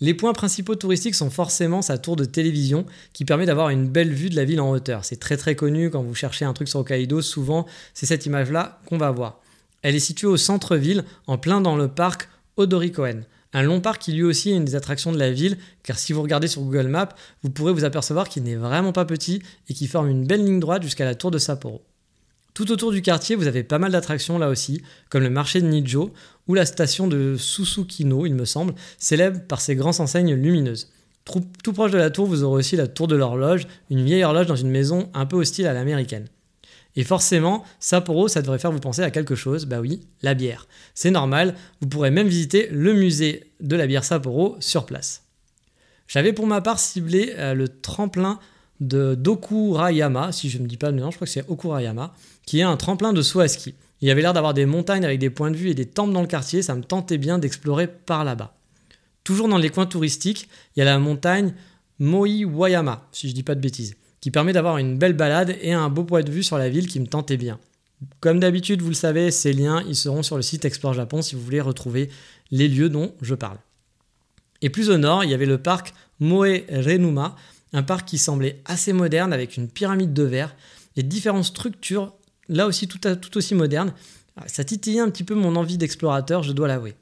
Les 0.00 0.14
points 0.14 0.32
principaux 0.32 0.76
touristiques 0.76 1.16
sont 1.16 1.30
forcément 1.30 1.82
sa 1.82 1.98
tour 1.98 2.14
de 2.14 2.24
télévision 2.24 2.86
qui 3.12 3.24
permet 3.24 3.46
d'avoir 3.46 3.70
une 3.70 3.88
belle 3.88 4.12
vue 4.12 4.30
de 4.30 4.36
la 4.36 4.44
ville 4.44 4.60
en 4.60 4.70
hauteur. 4.70 5.04
C'est 5.04 5.18
très 5.18 5.36
très 5.36 5.56
connu 5.56 5.90
quand 5.90 6.02
vous 6.02 6.14
cherchez 6.14 6.44
un 6.44 6.52
truc 6.52 6.68
sur 6.68 6.78
Hokkaido, 6.80 7.20
souvent 7.20 7.66
c'est 7.94 8.06
cette 8.06 8.24
image-là 8.24 8.80
qu'on 8.86 8.98
va 8.98 9.10
voir. 9.10 9.40
Elle 9.82 9.96
est 9.96 10.00
située 10.00 10.28
au 10.28 10.36
centre-ville, 10.36 11.04
en 11.26 11.38
plein 11.38 11.60
dans 11.60 11.76
le 11.76 11.88
parc 11.88 12.28
Odorikoen. 12.56 13.24
Un 13.58 13.64
long 13.64 13.80
parc 13.80 14.02
qui 14.02 14.12
lui 14.12 14.22
aussi 14.22 14.50
est 14.50 14.56
une 14.56 14.64
des 14.64 14.76
attractions 14.76 15.10
de 15.10 15.18
la 15.18 15.32
ville, 15.32 15.58
car 15.82 15.98
si 15.98 16.12
vous 16.12 16.22
regardez 16.22 16.46
sur 16.46 16.62
Google 16.62 16.86
Maps, 16.86 17.08
vous 17.42 17.50
pourrez 17.50 17.72
vous 17.72 17.82
apercevoir 17.82 18.28
qu'il 18.28 18.44
n'est 18.44 18.54
vraiment 18.54 18.92
pas 18.92 19.04
petit 19.04 19.42
et 19.68 19.74
qu'il 19.74 19.88
forme 19.88 20.08
une 20.08 20.24
belle 20.24 20.44
ligne 20.44 20.60
droite 20.60 20.84
jusqu'à 20.84 21.04
la 21.04 21.16
tour 21.16 21.32
de 21.32 21.38
Sapporo. 21.38 21.82
Tout 22.54 22.70
autour 22.70 22.92
du 22.92 23.02
quartier, 23.02 23.34
vous 23.34 23.48
avez 23.48 23.64
pas 23.64 23.80
mal 23.80 23.90
d'attractions 23.90 24.38
là 24.38 24.48
aussi, 24.48 24.80
comme 25.10 25.24
le 25.24 25.30
marché 25.30 25.60
de 25.60 25.66
Nijo 25.66 26.12
ou 26.46 26.54
la 26.54 26.66
station 26.66 27.08
de 27.08 27.34
Susukino, 27.36 28.26
il 28.26 28.36
me 28.36 28.44
semble, 28.44 28.76
célèbre 28.96 29.40
par 29.48 29.60
ses 29.60 29.74
grandes 29.74 29.98
enseignes 29.98 30.34
lumineuses. 30.34 30.92
Tout 31.64 31.72
proche 31.72 31.90
de 31.90 31.98
la 31.98 32.10
tour, 32.10 32.26
vous 32.26 32.44
aurez 32.44 32.60
aussi 32.60 32.76
la 32.76 32.86
tour 32.86 33.08
de 33.08 33.16
l'horloge, 33.16 33.66
une 33.90 34.04
vieille 34.04 34.22
horloge 34.22 34.46
dans 34.46 34.54
une 34.54 34.70
maison 34.70 35.10
un 35.14 35.26
peu 35.26 35.34
hostile 35.34 35.66
à 35.66 35.72
l'américaine. 35.72 36.28
Et 36.98 37.04
forcément, 37.04 37.62
Sapporo, 37.78 38.26
ça 38.26 38.42
devrait 38.42 38.58
faire 38.58 38.72
vous 38.72 38.80
penser 38.80 39.02
à 39.02 39.12
quelque 39.12 39.36
chose, 39.36 39.66
bah 39.66 39.78
oui, 39.78 40.00
la 40.20 40.34
bière. 40.34 40.66
C'est 40.96 41.12
normal, 41.12 41.54
vous 41.80 41.86
pourrez 41.86 42.10
même 42.10 42.26
visiter 42.26 42.68
le 42.72 42.92
musée 42.92 43.52
de 43.60 43.76
la 43.76 43.86
bière 43.86 44.02
Sapporo 44.02 44.56
sur 44.58 44.84
place. 44.84 45.22
J'avais 46.08 46.32
pour 46.32 46.48
ma 46.48 46.60
part 46.60 46.80
ciblé 46.80 47.34
euh, 47.38 47.54
le 47.54 47.68
tremplin 47.68 48.40
de 48.80 49.14
Dokurayama, 49.14 50.32
si 50.32 50.50
je 50.50 50.58
ne 50.58 50.64
me 50.64 50.68
dis 50.68 50.76
pas 50.76 50.90
le 50.90 50.98
nom, 50.98 51.12
je 51.12 51.16
crois 51.18 51.28
que 51.28 51.32
c'est 51.32 51.48
Okurayama, 51.48 52.14
qui 52.44 52.58
est 52.58 52.64
un 52.64 52.76
tremplin 52.76 53.12
de 53.12 53.22
saut 53.22 53.38
à 53.38 53.46
ski. 53.46 53.76
Il 54.00 54.08
y 54.08 54.10
avait 54.10 54.22
l'air 54.22 54.32
d'avoir 54.32 54.52
des 54.52 54.66
montagnes 54.66 55.04
avec 55.04 55.20
des 55.20 55.30
points 55.30 55.52
de 55.52 55.56
vue 55.56 55.70
et 55.70 55.74
des 55.74 55.86
temples 55.86 56.12
dans 56.12 56.22
le 56.22 56.26
quartier, 56.26 56.62
ça 56.62 56.74
me 56.74 56.82
tentait 56.82 57.18
bien 57.18 57.38
d'explorer 57.38 57.86
par 57.86 58.24
là-bas. 58.24 58.56
Toujours 59.22 59.46
dans 59.46 59.58
les 59.58 59.70
coins 59.70 59.86
touristiques, 59.86 60.48
il 60.74 60.80
y 60.80 60.82
a 60.82 60.84
la 60.84 60.98
montagne 60.98 61.54
Moi-Wayama, 62.00 63.06
si 63.12 63.28
je 63.28 63.34
ne 63.34 63.36
dis 63.36 63.44
pas 63.44 63.54
de 63.54 63.60
bêtises 63.60 63.94
qui 64.20 64.30
permet 64.30 64.52
d'avoir 64.52 64.78
une 64.78 64.98
belle 64.98 65.12
balade 65.12 65.56
et 65.60 65.72
un 65.72 65.88
beau 65.88 66.04
point 66.04 66.22
de 66.22 66.30
vue 66.30 66.42
sur 66.42 66.58
la 66.58 66.68
ville 66.68 66.86
qui 66.86 67.00
me 67.00 67.06
tentait 67.06 67.36
bien. 67.36 67.58
Comme 68.20 68.40
d'habitude, 68.40 68.82
vous 68.82 68.88
le 68.88 68.94
savez, 68.94 69.30
ces 69.30 69.52
liens, 69.52 69.82
ils 69.88 69.96
seront 69.96 70.22
sur 70.22 70.36
le 70.36 70.42
site 70.42 70.64
Explore 70.64 70.94
Japon 70.94 71.22
si 71.22 71.34
vous 71.34 71.42
voulez 71.42 71.60
retrouver 71.60 72.10
les 72.50 72.68
lieux 72.68 72.88
dont 72.88 73.12
je 73.22 73.34
parle. 73.34 73.58
Et 74.62 74.70
plus 74.70 74.90
au 74.90 74.98
nord, 74.98 75.24
il 75.24 75.30
y 75.30 75.34
avait 75.34 75.46
le 75.46 75.58
parc 75.58 75.94
Moe 76.20 76.62
Renuma, 76.70 77.36
un 77.72 77.82
parc 77.82 78.08
qui 78.08 78.18
semblait 78.18 78.60
assez 78.64 78.92
moderne 78.92 79.32
avec 79.32 79.56
une 79.56 79.68
pyramide 79.68 80.12
de 80.12 80.22
verre 80.22 80.54
et 80.96 81.02
différentes 81.02 81.44
structures, 81.44 82.12
là 82.48 82.66
aussi 82.66 82.88
tout, 82.88 82.98
tout 82.98 83.36
aussi 83.36 83.54
modernes. 83.54 83.92
Ça 84.46 84.64
titillait 84.64 85.00
un 85.00 85.10
petit 85.10 85.24
peu 85.24 85.34
mon 85.34 85.56
envie 85.56 85.78
d'explorateur, 85.78 86.42
je 86.42 86.52
dois 86.52 86.68
l'avouer. 86.68 86.94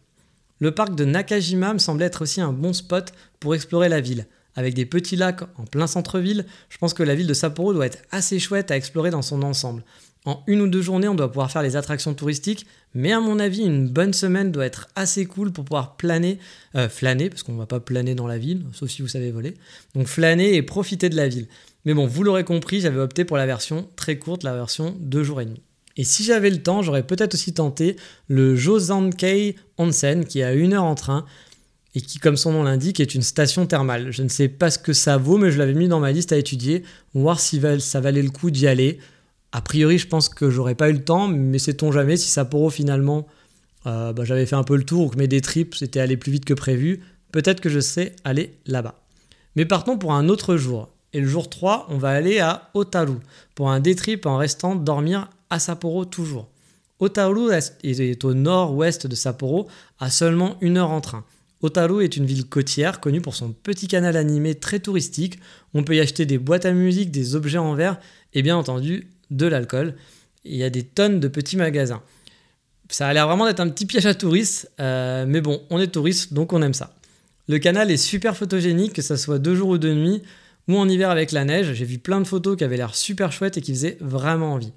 Le 0.58 0.70
parc 0.70 0.94
de 0.94 1.04
Nakajima 1.04 1.74
me 1.74 1.78
semblait 1.78 2.06
être 2.06 2.22
aussi 2.22 2.40
un 2.40 2.52
bon 2.52 2.72
spot 2.72 3.12
pour 3.40 3.54
explorer 3.54 3.88
la 3.88 4.00
ville 4.00 4.26
avec 4.56 4.74
des 4.74 4.86
petits 4.86 5.16
lacs 5.16 5.42
en 5.56 5.64
plein 5.64 5.86
centre-ville, 5.86 6.46
je 6.68 6.78
pense 6.78 6.94
que 6.94 7.02
la 7.02 7.14
ville 7.14 7.26
de 7.26 7.34
Sapporo 7.34 7.72
doit 7.72 7.86
être 7.86 7.98
assez 8.10 8.38
chouette 8.38 8.70
à 8.70 8.76
explorer 8.76 9.10
dans 9.10 9.22
son 9.22 9.42
ensemble. 9.42 9.84
En 10.24 10.42
une 10.48 10.60
ou 10.60 10.66
deux 10.66 10.82
journées, 10.82 11.06
on 11.06 11.14
doit 11.14 11.28
pouvoir 11.28 11.52
faire 11.52 11.62
les 11.62 11.76
attractions 11.76 12.12
touristiques, 12.12 12.66
mais 12.94 13.12
à 13.12 13.20
mon 13.20 13.38
avis, 13.38 13.62
une 13.62 13.88
bonne 13.88 14.12
semaine 14.12 14.50
doit 14.50 14.66
être 14.66 14.88
assez 14.96 15.24
cool 15.24 15.52
pour 15.52 15.64
pouvoir 15.64 15.96
planer, 15.96 16.40
euh, 16.74 16.88
flâner, 16.88 17.30
parce 17.30 17.44
qu'on 17.44 17.52
ne 17.52 17.58
va 17.58 17.66
pas 17.66 17.78
planer 17.78 18.16
dans 18.16 18.26
la 18.26 18.36
ville, 18.36 18.64
sauf 18.72 18.90
si 18.90 19.02
vous 19.02 19.08
savez 19.08 19.30
voler. 19.30 19.54
Donc 19.94 20.08
flâner 20.08 20.56
et 20.56 20.62
profiter 20.62 21.08
de 21.08 21.16
la 21.16 21.28
ville. 21.28 21.46
Mais 21.84 21.94
bon, 21.94 22.08
vous 22.08 22.24
l'aurez 22.24 22.42
compris, 22.42 22.80
j'avais 22.80 22.98
opté 22.98 23.24
pour 23.24 23.36
la 23.36 23.46
version 23.46 23.88
très 23.94 24.18
courte, 24.18 24.42
la 24.42 24.54
version 24.54 24.96
deux 24.98 25.22
jours 25.22 25.40
et 25.40 25.44
demi. 25.44 25.62
Et 25.96 26.02
si 26.02 26.24
j'avais 26.24 26.50
le 26.50 26.60
temps, 26.60 26.82
j'aurais 26.82 27.04
peut-être 27.04 27.34
aussi 27.34 27.54
tenté 27.54 27.96
le 28.26 28.56
Josankei 28.56 29.54
Onsen, 29.78 30.24
qui 30.24 30.40
est 30.40 30.44
à 30.44 30.52
une 30.52 30.74
heure 30.74 30.84
en 30.84 30.96
train, 30.96 31.24
et 31.96 32.02
qui, 32.02 32.18
comme 32.18 32.36
son 32.36 32.52
nom 32.52 32.62
l'indique, 32.62 33.00
est 33.00 33.14
une 33.14 33.22
station 33.22 33.64
thermale. 33.64 34.10
Je 34.10 34.22
ne 34.22 34.28
sais 34.28 34.48
pas 34.48 34.70
ce 34.70 34.78
que 34.78 34.92
ça 34.92 35.16
vaut, 35.16 35.38
mais 35.38 35.50
je 35.50 35.56
l'avais 35.56 35.72
mis 35.72 35.88
dans 35.88 35.98
ma 35.98 36.12
liste 36.12 36.30
à 36.30 36.36
étudier, 36.36 36.82
voir 37.14 37.40
si 37.40 37.58
ça 37.80 38.00
valait 38.00 38.22
le 38.22 38.28
coup 38.28 38.50
d'y 38.50 38.66
aller. 38.66 38.98
A 39.52 39.62
priori, 39.62 39.96
je 39.96 40.06
pense 40.06 40.28
que 40.28 40.50
j'aurais 40.50 40.74
pas 40.74 40.90
eu 40.90 40.92
le 40.92 41.02
temps, 41.02 41.26
mais 41.26 41.58
sait-on 41.58 41.92
jamais 41.92 42.18
si 42.18 42.28
Sapporo 42.28 42.68
finalement, 42.68 43.26
euh, 43.86 44.12
bah, 44.12 44.24
j'avais 44.26 44.44
fait 44.44 44.56
un 44.56 44.62
peu 44.62 44.76
le 44.76 44.84
tour 44.84 45.06
ou 45.06 45.08
que 45.08 45.16
mes 45.16 45.26
des 45.26 45.40
trips 45.40 45.74
c'était 45.74 45.98
allé 45.98 46.18
plus 46.18 46.30
vite 46.30 46.44
que 46.44 46.52
prévu, 46.52 47.00
peut-être 47.32 47.62
que 47.62 47.70
je 47.70 47.80
sais 47.80 48.14
aller 48.24 48.58
là-bas. 48.66 49.00
Mais 49.54 49.64
partons 49.64 49.96
pour 49.96 50.12
un 50.12 50.28
autre 50.28 50.58
jour. 50.58 50.90
Et 51.14 51.20
le 51.20 51.26
jour 51.26 51.48
3, 51.48 51.86
on 51.88 51.96
va 51.96 52.10
aller 52.10 52.40
à 52.40 52.68
Otaru 52.74 53.16
pour 53.54 53.70
un 53.70 53.80
day 53.80 53.94
trip 53.94 54.26
en 54.26 54.36
restant 54.36 54.74
dormir 54.74 55.30
à 55.48 55.58
Sapporo 55.58 56.04
toujours. 56.04 56.50
Otaru 57.00 57.54
est 57.54 58.24
au 58.24 58.34
nord-ouest 58.34 59.06
de 59.06 59.14
Sapporo, 59.14 59.66
à 59.98 60.10
seulement 60.10 60.58
une 60.60 60.76
heure 60.76 60.90
en 60.90 61.00
train. 61.00 61.24
Otaru 61.66 62.04
est 62.04 62.16
une 62.16 62.26
ville 62.26 62.46
côtière 62.46 63.00
connue 63.00 63.20
pour 63.20 63.34
son 63.34 63.52
petit 63.52 63.88
canal 63.88 64.16
animé 64.16 64.54
très 64.54 64.78
touristique. 64.78 65.40
On 65.74 65.82
peut 65.82 65.96
y 65.96 66.00
acheter 66.00 66.24
des 66.24 66.38
boîtes 66.38 66.64
à 66.64 66.72
musique, 66.72 67.10
des 67.10 67.34
objets 67.34 67.58
en 67.58 67.74
verre 67.74 67.98
et 68.34 68.42
bien 68.42 68.56
entendu 68.56 69.08
de 69.30 69.46
l'alcool. 69.46 69.96
Il 70.44 70.54
y 70.54 70.62
a 70.62 70.70
des 70.70 70.84
tonnes 70.84 71.18
de 71.18 71.26
petits 71.26 71.56
magasins. 71.56 72.02
Ça 72.88 73.08
a 73.08 73.12
l'air 73.12 73.26
vraiment 73.26 73.46
d'être 73.46 73.58
un 73.58 73.68
petit 73.68 73.84
piège 73.84 74.06
à 74.06 74.14
touristes, 74.14 74.70
euh, 74.78 75.26
mais 75.26 75.40
bon, 75.40 75.60
on 75.70 75.80
est 75.80 75.88
touriste 75.88 76.32
donc 76.32 76.52
on 76.52 76.62
aime 76.62 76.72
ça. 76.72 76.94
Le 77.48 77.58
canal 77.58 77.90
est 77.90 77.96
super 77.96 78.36
photogénique, 78.36 78.92
que 78.92 79.02
ce 79.02 79.16
soit 79.16 79.40
deux 79.40 79.56
jours 79.56 79.70
ou 79.70 79.78
deux 79.78 79.94
nuits, 79.94 80.22
ou 80.68 80.76
en 80.76 80.88
hiver 80.88 81.10
avec 81.10 81.32
la 81.32 81.44
neige. 81.44 81.72
J'ai 81.72 81.84
vu 81.84 81.98
plein 81.98 82.20
de 82.20 82.26
photos 82.26 82.56
qui 82.56 82.62
avaient 82.62 82.76
l'air 82.76 82.94
super 82.94 83.32
chouettes 83.32 83.58
et 83.58 83.60
qui 83.60 83.72
faisaient 83.72 83.98
vraiment 84.00 84.52
envie. 84.52 84.72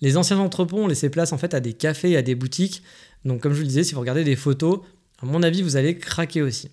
Les 0.00 0.16
anciens 0.16 0.38
entrepôts 0.38 0.78
ont 0.78 0.86
laissé 0.86 1.10
place 1.10 1.32
en 1.32 1.38
fait 1.38 1.52
à 1.54 1.58
des 1.58 1.72
cafés 1.72 2.12
et 2.12 2.16
à 2.16 2.22
des 2.22 2.36
boutiques. 2.36 2.84
Donc 3.24 3.40
comme 3.40 3.52
je 3.52 3.58
vous 3.58 3.62
le 3.62 3.68
disais, 3.68 3.82
si 3.82 3.94
vous 3.94 4.00
regardez 4.00 4.22
des 4.22 4.36
photos, 4.36 4.80
à 5.22 5.26
mon 5.26 5.42
avis, 5.42 5.62
vous 5.62 5.76
allez 5.76 5.98
craquer 5.98 6.42
aussi. 6.42 6.70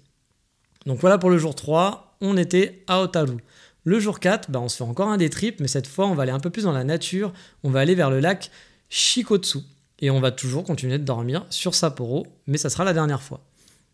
Donc 0.85 0.99
voilà 0.99 1.17
pour 1.17 1.29
le 1.29 1.37
jour 1.37 1.55
3, 1.55 2.17
on 2.21 2.37
était 2.37 2.83
à 2.87 3.01
Otaru. 3.01 3.37
Le 3.83 3.99
jour 3.99 4.19
4, 4.19 4.51
bah, 4.51 4.59
on 4.59 4.69
se 4.69 4.77
fait 4.77 4.83
encore 4.83 5.09
un 5.09 5.17
des 5.17 5.29
trips, 5.29 5.59
mais 5.59 5.67
cette 5.67 5.87
fois, 5.87 6.07
on 6.07 6.15
va 6.15 6.23
aller 6.23 6.31
un 6.31 6.39
peu 6.39 6.49
plus 6.49 6.63
dans 6.63 6.71
la 6.71 6.83
nature. 6.83 7.33
On 7.63 7.69
va 7.69 7.79
aller 7.79 7.95
vers 7.95 8.09
le 8.09 8.19
lac 8.19 8.51
Shikotsu. 8.89 9.59
Et 9.99 10.09
on 10.09 10.19
va 10.19 10.31
toujours 10.31 10.63
continuer 10.63 10.97
de 10.97 11.03
dormir 11.03 11.45
sur 11.49 11.73
Sapporo, 11.73 12.27
mais 12.47 12.57
ça 12.57 12.69
sera 12.69 12.83
la 12.83 12.93
dernière 12.93 13.21
fois. 13.21 13.41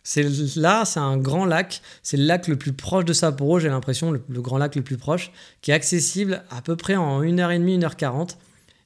C'est 0.03 0.25
là, 0.55 0.84
c'est 0.84 1.00
un 1.00 1.17
grand 1.17 1.46
lac. 1.46 1.81
C'est 2.01 2.17
le 2.17 2.24
lac 2.24 2.48
le 2.48 2.55
plus 2.55 2.74
proche 2.74 3.05
de 3.05 3.13
Sapporo, 3.13 3.60
j'ai 3.60 3.70
l'impression, 3.70 4.12
le, 4.12 4.24
le, 4.27 4.41
grand 4.41 4.58
lac 4.58 4.75
le 4.75 4.81
plus 4.81 4.98
proche, 4.98 5.31
qui 5.62 5.72
est 5.72 5.74
accessible 5.75 6.43
à 6.50 6.62
peu 6.62 6.75
près 6.75 6.96
en 6.96 7.22
1h30, 7.22 7.79
1h40. 7.79 8.38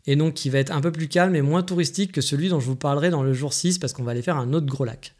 Et 0.08 0.16
donc 0.16 0.34
qui 0.34 0.50
va 0.50 0.60
être 0.60 0.72
un 0.72 0.82
peu 0.82 0.92
plus 0.92 1.08
calme 1.08 1.36
et 1.36 1.42
moins 1.42 1.64
touristique 1.64 2.12
que 2.12 2.22
celui 2.22 2.50
dont 2.50 2.60
je 2.60 2.66
vous 2.66 2.76
parlerai 2.76 3.10
dans 3.10 3.24
le 3.24 3.34
jour 3.34 3.54
6, 3.54 3.80
parce 3.80 3.94
qu'on 3.94 4.04
va 4.04 4.12
aller 4.12 4.22
faire 4.22 4.38
un 4.38 4.54
autre 4.54 4.68
gros 4.68 4.86
lac 4.86 5.16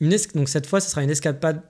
donc 0.00 0.48
cette 0.48 0.66
fois, 0.66 0.80
ce 0.80 0.90
sera 0.90 1.02
une 1.02 1.10
escapade 1.10 1.62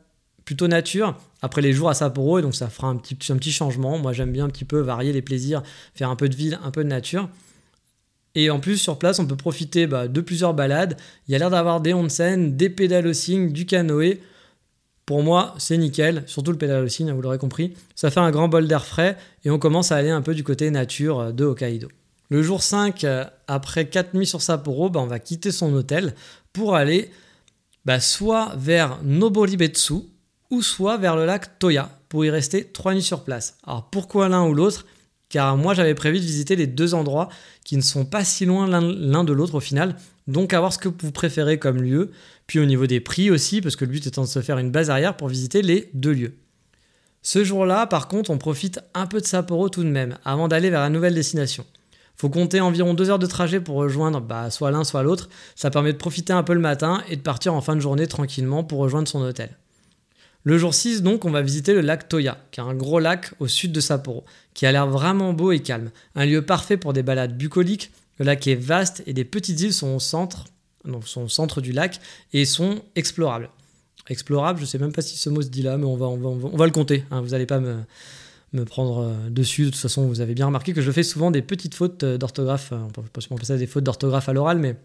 plutôt 0.45 0.69
nature 0.69 1.16
après 1.43 1.62
les 1.62 1.73
jours 1.73 1.88
à 1.88 1.95
Sapporo 1.95 2.38
et 2.38 2.43
donc 2.43 2.54
ça 2.54 2.69
fera 2.69 2.88
un 2.88 2.97
petit, 2.97 3.52
changement. 3.52 3.99
Moi 3.99 4.12
j'aime 4.12 4.33
bien 4.33 4.45
un 4.45 4.49
petit 4.49 4.64
peu 4.64 4.81
varier 4.81 5.12
les 5.12 5.23
plaisirs, 5.23 5.62
faire 5.95 6.11
un 6.11 6.16
peu 6.16 6.28
de 6.28 6.37
ville, 6.37 6.59
un 6.62 6.71
peu 6.71 6.85
de 6.85 6.88
nature. 6.88 7.28
Et 8.35 8.50
en 8.50 8.61
plus 8.61 8.76
sur 8.76 8.99
place 8.99 9.19
on 9.19 9.26
peut 9.26 9.37
profiter 9.37 9.87
bah, 9.87 10.09
de 10.09 10.21
plusieurs 10.21 10.54
balades. 10.54 10.97
Il 11.28 11.33
y 11.33 11.35
a 11.35 11.38
l'air 11.38 11.50
d'avoir 11.50 11.81
des 11.81 11.95
onsen, 11.95 12.57
des 12.57 12.69
pédalosing, 12.69 13.52
du 13.52 13.66
canoë. 13.66 14.21
Pour 15.07 15.23
moi 15.23 15.54
c'est 15.59 15.78
nickel, 15.78 16.25
surtout 16.26 16.52
le 16.52 16.59
pédalosing, 16.59 17.11
vous 17.11 17.23
l'aurez 17.23 17.38
compris. 17.38 17.75
Ça 17.95 18.11
fait 18.11 18.21
un 18.21 18.31
grand 18.31 18.49
bol 18.49 18.69
d'air 18.69 18.85
frais 18.85 19.16
et 19.45 19.50
on 19.50 19.59
commence 19.59 19.93
à 19.93 19.97
aller 19.97 20.11
un 20.11 20.23
peu 20.23 20.35
du 20.35 20.45
côté 20.45 20.71
nature 20.71 21.21
euh, 21.21 21.33
de 21.33 21.45
Hokkaido. 21.45 21.88
Le 22.31 22.43
jour 22.43 22.62
5, 22.62 23.04
euh, 23.04 23.25
après 23.49 23.87
4 23.87 24.14
nuits 24.14 24.26
sur 24.26 24.43
Sapporo, 24.43 24.90
bah, 24.90 25.00
on 25.00 25.07
va 25.07 25.19
quitter 25.19 25.52
son 25.52 25.73
hôtel 25.75 26.14
pour 26.52 26.75
aller 26.75 27.11
bah, 27.85 28.00
soit 28.00 28.55
vers 28.57 29.00
Noboribetsu, 29.03 29.95
ou 30.50 30.62
soit 30.62 30.97
vers 30.97 31.17
le 31.17 31.26
lac 31.26 31.59
Toya 31.59 31.91
pour 32.09 32.25
y 32.25 32.31
rester 32.31 32.64
trois 32.64 32.95
nuits 32.95 33.03
sur 33.03 33.25
place. 33.25 33.57
Alors 33.67 33.88
pourquoi 33.91 34.29
l'un 34.29 34.47
ou 34.47 34.55
l'autre? 34.55 34.87
Car 35.29 35.57
moi 35.57 35.75
j'avais 35.75 35.95
prévu 35.95 36.21
de 36.21 36.25
visiter 36.25 36.55
les 36.55 36.67
deux 36.67 36.95
endroits 36.95 37.29
qui 37.64 37.76
ne 37.76 37.83
sont 37.83 38.05
pas 38.05 38.25
si 38.25 38.45
loin 38.45 38.69
l'un 38.69 39.25
de 39.25 39.33
l'autre 39.33 39.57
au 39.57 39.61
final, 39.61 39.97
donc 40.29 40.53
à 40.53 40.61
voir 40.61 40.73
ce 40.73 40.79
que 40.79 40.88
vous 40.88 41.11
préférez 41.11 41.59
comme 41.59 41.83
lieu, 41.83 42.12
puis 42.47 42.61
au 42.61 42.67
niveau 42.67 42.87
des 42.87 43.00
prix 43.00 43.31
aussi, 43.31 43.61
parce 43.61 43.75
que 43.75 43.85
le 43.85 43.91
but 43.91 44.07
étant 44.07 44.23
de 44.23 44.29
se 44.29 44.43
faire 44.43 44.59
une 44.59 44.71
base 44.71 44.91
arrière 44.91 45.17
pour 45.17 45.29
visiter 45.29 45.61
les 45.62 45.91
deux 45.93 46.12
lieux. 46.12 46.35
Ce 47.23 47.43
jour-là, 47.43 47.87
par 47.87 48.07
contre, 48.07 48.31
on 48.31 48.38
profite 48.38 48.81
un 48.93 49.07
peu 49.07 49.21
de 49.21 49.26
Sapporo 49.26 49.71
tout 49.71 49.83
de 49.83 49.88
même, 49.88 50.19
avant 50.25 50.47
d'aller 50.47 50.71
vers 50.71 50.83
la 50.83 50.91
nouvelle 50.91 51.14
destination. 51.14 51.64
Faut 52.16 52.28
compter 52.28 52.61
environ 52.61 52.94
deux 52.94 53.11
heures 53.11 53.18
de 53.18 53.26
trajet 53.26 53.61
pour 53.61 53.76
rejoindre 53.76 54.21
bah, 54.21 54.50
soit 54.50 54.71
l'un, 54.71 54.85
soit 54.85 55.02
l'autre. 55.02 55.28
Ça 55.56 55.71
permet 55.71 55.92
de 55.92 55.99
profiter 55.99 56.33
un 56.33 56.42
peu 56.42 56.54
le 56.54 56.61
matin 56.61 57.02
et 57.09 57.16
de 57.16 57.23
partir 57.23 57.54
en 57.54 57.61
fin 57.61 57.75
de 57.75 57.80
journée 57.80 58.06
tranquillement 58.06 58.62
pour 58.62 58.78
rejoindre 58.78 59.09
son 59.09 59.21
hôtel. 59.21 59.50
Le 60.47 60.59
jour 60.59 60.75
6, 60.75 61.02
donc, 61.02 61.25
on 61.25 61.30
va 61.30 61.40
visiter 61.40 61.73
le 61.73 61.80
lac 61.80 62.06
Toya, 62.06 62.38
qui 62.50 62.61
est 62.61 62.62
un 62.62 62.75
gros 62.75 62.99
lac 62.99 63.33
au 63.40 63.49
sud 63.49 63.73
de 63.73 63.80
Sapporo, 63.80 64.25
qui 64.52 64.66
a 64.66 64.73
l'air 64.73 64.87
vraiment 64.87 65.33
beau 65.33 65.52
et 65.52 65.61
calme. 65.61 65.90
Un 66.14 66.26
lieu 66.26 66.42
parfait 66.42 66.76
pour 66.76 66.92
des 66.92 67.02
balades 67.02 67.37
bucoliques. 67.37 67.90
Le 68.18 68.26
lac 68.26 68.47
est 68.47 68.54
vaste 68.54 69.02
et 69.06 69.14
des 69.14 69.25
petites 69.25 69.61
îles 69.62 69.73
sont 69.73 69.94
au 69.94 70.00
centre, 70.00 70.44
sont 71.06 71.23
au 71.23 71.28
centre 71.28 71.62
du 71.62 71.73
lac 71.73 71.99
et 72.35 72.44
sont 72.44 72.83
explorables. 72.94 73.49
Explorables, 74.09 74.61
je 74.61 74.66
sais 74.66 74.78
même 74.78 74.92
pas 74.92 75.00
si 75.00 75.16
ce 75.16 75.30
mot 75.30 75.40
se 75.40 75.49
dit 75.49 75.62
là, 75.62 75.78
mais 75.78 75.87
on 75.87 75.97
va, 75.97 76.06
on 76.06 76.37
va, 76.56 76.66
le 76.66 76.73
compter. 76.73 77.04
Hein. 77.11 77.23
vous 77.23 77.30
n'allez 77.30 77.47
pas 77.47 77.59
me, 77.59 77.78
me 78.54 78.64
prendre 78.64 79.00
euh, 79.00 79.30
dessus. 79.30 79.66
De 79.66 79.70
toute 79.70 79.80
façon, 79.80 80.06
vous 80.06 80.20
avez 80.20 80.34
bien 80.34 80.46
remarqué 80.46 80.73
que 80.73 80.80
je 80.80 80.90
fais 80.90 81.02
souvent 81.02 81.30
des 81.30 81.42
petites 81.42 81.75
fautes 81.75 82.04
euh, 82.04 82.16
d'orthographe. 82.16 82.70
Euh, 82.73 82.76
on 82.76 82.88
peut 82.88 83.02
passer 83.12 83.58
des 83.58 83.66
fautes 83.66 83.84
d'orthographe 83.84 84.28
à 84.28 84.32
l'oral, 84.32 84.58
mais 84.58 84.76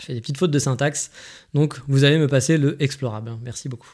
je 0.00 0.06
fais 0.06 0.14
des 0.14 0.20
petites 0.20 0.38
fautes 0.38 0.50
de 0.50 0.58
syntaxe. 0.58 1.10
Donc, 1.54 1.78
vous 1.88 2.04
allez 2.04 2.18
me 2.18 2.26
passer 2.26 2.58
le 2.58 2.82
explorable. 2.82 3.30
Hein. 3.30 3.38
Merci 3.44 3.68
beaucoup. 3.68 3.92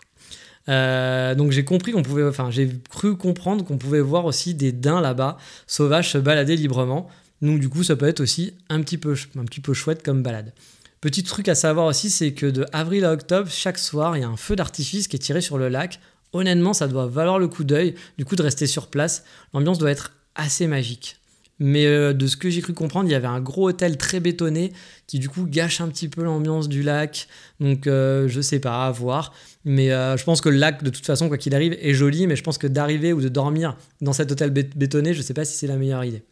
donc 0.66 1.50
j'ai 1.50 1.64
compris 1.64 1.92
qu'on 1.92 2.02
pouvait, 2.02 2.24
enfin 2.24 2.50
j'ai 2.50 2.68
cru 2.90 3.16
comprendre 3.16 3.64
qu'on 3.64 3.78
pouvait 3.78 4.02
voir 4.02 4.26
aussi 4.26 4.54
des 4.54 4.70
daims 4.70 5.00
là-bas, 5.00 5.38
sauvages, 5.66 6.12
se 6.12 6.18
balader 6.18 6.56
librement. 6.56 7.08
Donc 7.40 7.58
du 7.58 7.68
coup 7.68 7.82
ça 7.82 7.96
peut 7.96 8.06
être 8.06 8.20
aussi 8.20 8.52
un 8.68 8.82
petit 8.82 8.98
peu, 8.98 9.14
un 9.38 9.44
petit 9.44 9.60
peu 9.60 9.72
chouette 9.72 10.02
comme 10.02 10.22
balade. 10.22 10.52
Petit 11.00 11.22
truc 11.22 11.48
à 11.48 11.54
savoir 11.54 11.86
aussi, 11.86 12.10
c'est 12.10 12.32
que 12.32 12.46
de 12.46 12.66
avril 12.72 13.04
à 13.04 13.12
octobre, 13.12 13.48
chaque 13.48 13.78
soir, 13.78 14.16
il 14.16 14.20
y 14.20 14.24
a 14.24 14.28
un 14.28 14.36
feu 14.36 14.56
d'artifice 14.56 15.08
qui 15.08 15.16
est 15.16 15.20
tiré 15.20 15.40
sur 15.40 15.56
le 15.56 15.68
lac 15.68 16.00
honnêtement, 16.32 16.72
ça 16.72 16.88
doit 16.88 17.06
valoir 17.06 17.38
le 17.38 17.48
coup 17.48 17.64
d'œil, 17.64 17.94
du 18.16 18.24
coup, 18.24 18.36
de 18.36 18.42
rester 18.42 18.66
sur 18.66 18.88
place. 18.88 19.24
L'ambiance 19.52 19.78
doit 19.78 19.90
être 19.90 20.12
assez 20.34 20.66
magique. 20.66 21.18
Mais 21.60 21.86
euh, 21.86 22.12
de 22.12 22.26
ce 22.26 22.36
que 22.36 22.50
j'ai 22.50 22.60
cru 22.60 22.72
comprendre, 22.72 23.08
il 23.08 23.12
y 23.12 23.16
avait 23.16 23.26
un 23.26 23.40
gros 23.40 23.68
hôtel 23.68 23.96
très 23.96 24.20
bétonné 24.20 24.72
qui 25.06 25.18
du 25.18 25.28
coup 25.28 25.44
gâche 25.44 25.80
un 25.80 25.88
petit 25.88 26.08
peu 26.08 26.22
l'ambiance 26.22 26.68
du 26.68 26.82
lac. 26.82 27.28
Donc 27.60 27.86
euh, 27.86 28.28
je 28.28 28.40
sais 28.40 28.60
pas, 28.60 28.86
à 28.86 28.90
voir. 28.90 29.34
Mais 29.64 29.90
euh, 29.92 30.16
je 30.16 30.24
pense 30.24 30.40
que 30.40 30.48
le 30.48 30.56
lac, 30.56 30.82
de 30.82 30.90
toute 30.90 31.04
façon, 31.04 31.28
quoi 31.28 31.36
qu'il 31.36 31.54
arrive, 31.54 31.76
est 31.80 31.94
joli. 31.94 32.26
Mais 32.26 32.36
je 32.36 32.42
pense 32.42 32.58
que 32.58 32.66
d'arriver 32.66 33.12
ou 33.12 33.20
de 33.20 33.28
dormir 33.28 33.76
dans 34.00 34.12
cet 34.12 34.30
hôtel 34.30 34.50
bétonné, 34.50 35.14
je 35.14 35.22
sais 35.22 35.34
pas 35.34 35.44
si 35.44 35.56
c'est 35.56 35.66
la 35.66 35.76
meilleure 35.76 36.04
idée. 36.04 36.22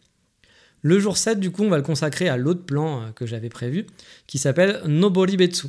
Le 0.83 1.00
jour 1.00 1.17
7, 1.17 1.41
du 1.41 1.50
coup, 1.50 1.65
on 1.65 1.69
va 1.69 1.79
le 1.79 1.83
consacrer 1.83 2.29
à 2.29 2.37
l'autre 2.37 2.65
plan 2.65 3.11
que 3.17 3.26
j'avais 3.26 3.49
prévu, 3.49 3.87
qui 4.29 4.38
s'appelle 4.38 4.83
Noboribetsu. 4.87 5.67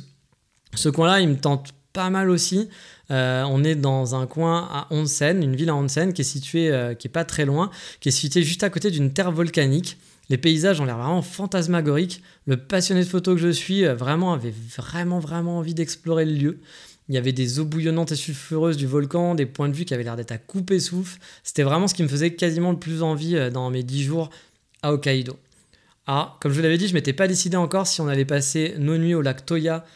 Ce 0.74 0.88
coin-là, 0.88 1.20
il 1.20 1.30
me 1.30 1.36
tente 1.36 1.72
pas 1.92 2.10
mal 2.10 2.30
aussi. 2.30 2.68
Euh, 3.10 3.44
on 3.48 3.64
est 3.64 3.74
dans 3.74 4.14
un 4.14 4.26
coin 4.26 4.68
à 4.70 4.86
Onsen, 4.90 5.42
une 5.42 5.56
ville 5.56 5.70
à 5.70 5.74
Onsen 5.74 6.12
qui 6.12 6.22
est 6.22 6.24
située, 6.24 6.70
euh, 6.70 6.94
qui 6.94 7.08
est 7.08 7.10
pas 7.10 7.24
très 7.24 7.44
loin, 7.44 7.70
qui 8.00 8.08
est 8.08 8.12
située 8.12 8.42
juste 8.42 8.62
à 8.62 8.70
côté 8.70 8.90
d'une 8.90 9.12
terre 9.12 9.32
volcanique. 9.32 9.98
Les 10.30 10.36
paysages 10.36 10.80
ont 10.80 10.84
l'air 10.84 10.98
vraiment 10.98 11.22
fantasmagoriques. 11.22 12.22
Le 12.46 12.58
passionné 12.58 13.00
de 13.00 13.08
photos 13.08 13.36
que 13.36 13.40
je 13.40 13.48
suis 13.48 13.86
euh, 13.86 13.94
vraiment 13.94 14.32
avait 14.32 14.54
vraiment 14.76 15.18
vraiment 15.18 15.58
envie 15.58 15.74
d'explorer 15.74 16.26
le 16.26 16.32
lieu. 16.32 16.58
Il 17.08 17.14
y 17.14 17.18
avait 17.18 17.32
des 17.32 17.58
eaux 17.58 17.64
bouillonnantes 17.64 18.12
et 18.12 18.16
sulfureuses 18.16 18.76
du 18.76 18.86
volcan, 18.86 19.34
des 19.34 19.46
points 19.46 19.70
de 19.70 19.74
vue 19.74 19.86
qui 19.86 19.94
avaient 19.94 20.02
l'air 20.02 20.16
d'être 20.16 20.32
à 20.32 20.36
couper 20.36 20.78
souffle. 20.78 21.18
C'était 21.42 21.62
vraiment 21.62 21.88
ce 21.88 21.94
qui 21.94 22.02
me 22.02 22.08
faisait 22.08 22.34
quasiment 22.34 22.70
le 22.70 22.78
plus 22.78 23.02
envie 23.02 23.50
dans 23.50 23.70
mes 23.70 23.82
10 23.82 24.02
jours 24.02 24.28
à 24.82 24.92
Hokkaido. 24.92 25.38
Ah, 26.06 26.36
comme 26.40 26.52
je 26.52 26.56
vous 26.56 26.62
l'avais 26.62 26.76
dit, 26.76 26.86
je 26.86 26.92
m'étais 26.92 27.14
pas 27.14 27.26
décidé 27.26 27.56
encore 27.56 27.86
si 27.86 28.02
on 28.02 28.08
allait 28.08 28.26
passer 28.26 28.74
nos 28.78 28.98
nuits 28.98 29.14
au 29.14 29.22
lac 29.22 29.46
Toya 29.46 29.86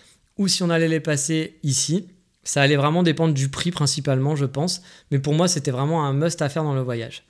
si 0.48 0.62
on 0.62 0.70
allait 0.70 0.88
les 0.88 1.00
passer 1.00 1.58
ici. 1.62 2.08
Ça 2.44 2.62
allait 2.62 2.76
vraiment 2.76 3.02
dépendre 3.02 3.34
du 3.34 3.48
prix 3.48 3.70
principalement, 3.70 4.34
je 4.34 4.46
pense, 4.46 4.82
mais 5.10 5.18
pour 5.18 5.34
moi 5.34 5.46
c'était 5.48 5.70
vraiment 5.70 6.04
un 6.04 6.12
must 6.12 6.42
à 6.42 6.48
faire 6.48 6.64
dans 6.64 6.74
le 6.74 6.80
voyage. 6.80 7.24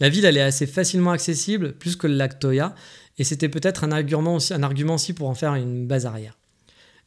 La 0.00 0.08
ville 0.08 0.24
elle 0.24 0.36
est 0.36 0.42
assez 0.42 0.66
facilement 0.66 1.10
accessible, 1.10 1.72
plus 1.72 1.96
que 1.96 2.06
le 2.06 2.14
lac 2.14 2.38
Toya, 2.38 2.74
et 3.18 3.24
c'était 3.24 3.48
peut-être 3.48 3.84
un 3.84 3.92
argument, 3.92 4.36
aussi, 4.36 5.12
pour 5.12 5.28
en 5.28 5.34
faire 5.34 5.54
une 5.54 5.86
base 5.86 6.06
arrière. 6.06 6.36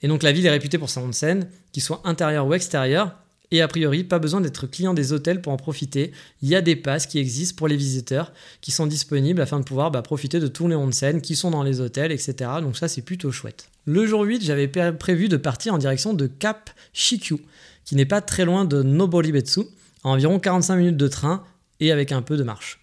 Et 0.02 0.08
donc 0.08 0.24
la 0.24 0.32
ville 0.32 0.46
est 0.46 0.52
réputée 0.52 0.78
pour 0.78 0.90
sa 0.90 1.02
scène, 1.12 1.48
qu'il 1.72 1.84
soit 1.84 2.02
intérieur 2.04 2.48
ou 2.48 2.54
extérieur, 2.54 3.16
et 3.52 3.62
a 3.62 3.68
priori 3.68 4.04
pas 4.04 4.20
besoin 4.20 4.42
d'être 4.42 4.68
client 4.68 4.94
des 4.94 5.14
hôtels 5.14 5.42
pour 5.42 5.52
en 5.52 5.58
profiter. 5.58 6.12
Il 6.42 6.50
y 6.50 6.56
a 6.56 6.62
des 6.62 6.76
passes 6.76 7.06
qui 7.06 7.20
existent 7.20 7.58
pour 7.58 7.68
les 7.68 7.76
visiteurs 7.76 8.32
qui 8.62 8.72
sont 8.72 8.88
disponibles 8.88 9.42
afin 9.42 9.60
de 9.60 9.66
pouvoir 9.66 9.92
bah, 9.92 10.02
profiter 10.02 10.40
de 10.40 10.48
tous 10.48 10.68
les 10.68 10.76
onsen 10.76 11.22
qui 11.22 11.36
sont 11.36 11.52
dans 11.52 11.64
les 11.64 11.82
hôtels, 11.82 12.12
etc. 12.12 12.50
Donc 12.62 12.78
ça 12.78 12.88
c'est 12.88 13.02
plutôt 13.02 13.32
chouette. 13.32 13.70
Le 13.86 14.06
jour 14.06 14.22
8, 14.22 14.44
j'avais 14.44 14.68
prévu 14.68 15.28
de 15.28 15.38
partir 15.38 15.74
en 15.74 15.78
direction 15.78 16.14
de 16.14 16.28
Cap 16.28 16.70
Shikyu, 16.94 17.38
qui 17.84 17.96
n'est 17.96 18.06
pas 18.06 18.22
très 18.22 18.46
loin 18.46 18.64
de 18.64 18.84
Noboribetsu, 18.84 19.62
à 20.04 20.10
environ 20.10 20.40
45 20.40 20.76
minutes 20.76 20.98
de 20.98 21.08
train 21.08 21.44
et 21.80 21.92
avec 21.92 22.12
un 22.12 22.22
peu 22.22 22.38
de 22.38 22.44
marche. 22.44 22.80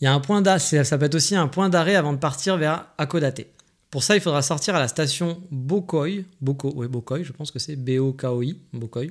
Il 0.00 0.04
y 0.04 0.08
a 0.08 0.12
un 0.12 0.20
point 0.20 0.42
d'arrêt, 0.42 0.58
ça 0.58 0.98
peut 0.98 1.04
être 1.04 1.14
aussi 1.14 1.36
un 1.36 1.48
point 1.48 1.68
d'arrêt 1.68 1.94
avant 1.94 2.12
de 2.12 2.18
partir 2.18 2.56
vers 2.56 2.86
Akodate. 2.98 3.46
Pour 3.92 4.02
ça, 4.02 4.16
il 4.16 4.22
faudra 4.22 4.40
sortir 4.40 4.74
à 4.74 4.80
la 4.80 4.88
station 4.88 5.42
Bokoi, 5.50 6.24
Boko, 6.40 6.72
je 7.22 7.30
pense 7.30 7.50
que 7.50 7.58
c'est 7.58 7.76
B-O-K-O-I, 7.76 8.58
Bokoi, 8.72 9.08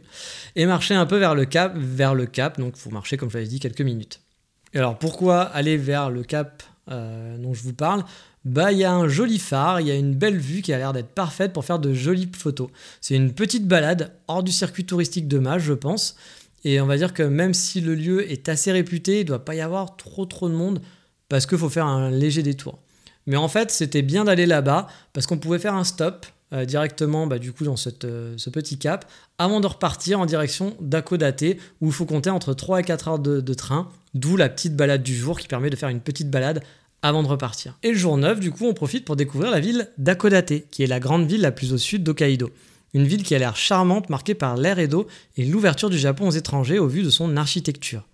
et 0.55 0.65
marcher 0.65 0.95
un 0.95 1.05
peu 1.05 1.17
vers 1.17 1.35
le 1.35 1.45
cap, 1.45 1.77
vers 1.77 2.15
le 2.15 2.25
cap, 2.25 2.59
donc 2.59 2.73
il 2.75 2.79
faut 2.79 2.89
marcher, 2.89 3.15
comme 3.15 3.29
je 3.29 3.37
l'avais 3.37 3.47
dit, 3.47 3.59
quelques 3.59 3.81
minutes. 3.81 4.21
Et 4.73 4.79
alors, 4.79 4.97
pourquoi 4.97 5.43
aller 5.43 5.77
vers 5.77 6.09
le 6.09 6.23
cap 6.23 6.63
euh, 6.89 7.37
dont 7.37 7.53
je 7.53 7.61
vous 7.61 7.73
parle? 7.73 8.03
Bah 8.43 8.71
il 8.71 8.79
y 8.79 8.83
a 8.83 8.91
un 8.91 9.07
joli 9.07 9.37
phare, 9.37 9.81
il 9.81 9.87
y 9.87 9.91
a 9.91 9.95
une 9.95 10.15
belle 10.15 10.39
vue 10.39 10.63
qui 10.63 10.73
a 10.73 10.79
l'air 10.79 10.93
d'être 10.93 11.13
parfaite 11.13 11.53
pour 11.53 11.63
faire 11.63 11.77
de 11.77 11.93
jolies 11.93 12.31
photos. 12.35 12.69
C'est 13.01 13.15
une 13.15 13.33
petite 13.33 13.67
balade 13.67 14.11
hors 14.27 14.41
du 14.41 14.51
circuit 14.51 14.87
touristique 14.87 15.27
de 15.27 15.37
Mage, 15.37 15.61
je 15.61 15.73
pense. 15.73 16.15
Et 16.63 16.81
on 16.81 16.87
va 16.87 16.97
dire 16.97 17.13
que 17.13 17.21
même 17.21 17.53
si 17.53 17.81
le 17.81 17.93
lieu 17.93 18.31
est 18.31 18.49
assez 18.49 18.71
réputé, 18.71 19.17
il 19.19 19.23
ne 19.25 19.27
doit 19.27 19.45
pas 19.45 19.53
y 19.53 19.61
avoir 19.61 19.95
trop 19.95 20.25
trop 20.25 20.49
de 20.49 20.55
monde 20.55 20.81
parce 21.29 21.45
qu'il 21.45 21.59
faut 21.59 21.69
faire 21.69 21.85
un 21.85 22.09
léger 22.09 22.41
détour. 22.41 22.79
Mais 23.27 23.37
en 23.37 23.47
fait, 23.47 23.71
c'était 23.71 24.01
bien 24.01 24.25
d'aller 24.25 24.45
là-bas 24.45 24.87
parce 25.13 25.27
qu'on 25.27 25.37
pouvait 25.37 25.59
faire 25.59 25.75
un 25.75 25.83
stop 25.83 26.25
euh, 26.53 26.65
directement 26.65 27.27
bah, 27.27 27.39
du 27.39 27.53
coup 27.53 27.63
dans 27.63 27.75
euh, 28.03 28.33
ce 28.35 28.49
petit 28.49 28.77
cap 28.77 29.09
avant 29.37 29.61
de 29.61 29.67
repartir 29.67 30.19
en 30.19 30.25
direction 30.25 30.75
d'Akodate 30.81 31.43
où 31.79 31.87
il 31.87 31.93
faut 31.93 32.05
compter 32.05 32.29
entre 32.29 32.53
3 32.53 32.81
et 32.81 32.83
4 32.83 33.07
heures 33.07 33.19
de 33.19 33.53
train, 33.53 33.89
d'où 34.13 34.37
la 34.37 34.49
petite 34.49 34.75
balade 34.75 35.03
du 35.03 35.15
jour 35.15 35.39
qui 35.39 35.47
permet 35.47 35.69
de 35.69 35.75
faire 35.75 35.89
une 35.89 36.01
petite 36.01 36.29
balade 36.29 36.61
avant 37.01 37.23
de 37.23 37.27
repartir. 37.27 37.77
Et 37.83 37.91
le 37.91 37.97
jour 37.97 38.17
9, 38.17 38.39
du 38.39 38.51
coup, 38.51 38.65
on 38.67 38.73
profite 38.73 39.05
pour 39.05 39.15
découvrir 39.15 39.51
la 39.51 39.59
ville 39.59 39.89
d'Akodate, 39.97 40.69
qui 40.69 40.83
est 40.83 40.87
la 40.87 40.99
grande 40.99 41.27
ville 41.27 41.41
la 41.41 41.51
plus 41.51 41.73
au 41.73 41.77
sud 41.77 42.03
d'Hokkaido. 42.03 42.51
Une 42.93 43.05
ville 43.05 43.23
qui 43.23 43.33
a 43.33 43.39
l'air 43.39 43.55
charmante, 43.55 44.09
marquée 44.09 44.35
par 44.35 44.57
l'air 44.57 44.79
et 44.79 44.87
d'eau 44.87 45.07
et 45.37 45.45
l'ouverture 45.45 45.89
du 45.89 45.97
Japon 45.97 46.27
aux 46.27 46.31
étrangers 46.31 46.77
au 46.77 46.87
vu 46.87 47.03
de 47.03 47.09
son 47.09 47.37
architecture. 47.37 48.07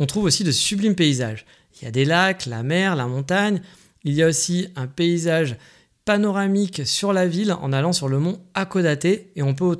On 0.00 0.06
trouve 0.06 0.24
aussi 0.24 0.42
de 0.44 0.50
sublimes 0.50 0.96
paysages. 0.96 1.46
Il 1.80 1.84
y 1.84 1.88
a 1.88 1.90
des 1.90 2.04
lacs, 2.04 2.46
la 2.46 2.62
mer, 2.62 2.96
la 2.96 3.06
montagne. 3.06 3.62
Il 4.04 4.12
y 4.12 4.22
a 4.22 4.28
aussi 4.28 4.68
un 4.76 4.86
paysage 4.86 5.56
panoramique 6.04 6.86
sur 6.86 7.12
la 7.12 7.26
ville 7.26 7.52
en 7.52 7.72
allant 7.72 7.92
sur 7.92 8.08
le 8.08 8.18
mont 8.18 8.40
Akodate 8.54 9.04
et 9.04 9.42
on 9.42 9.54
peut, 9.54 9.74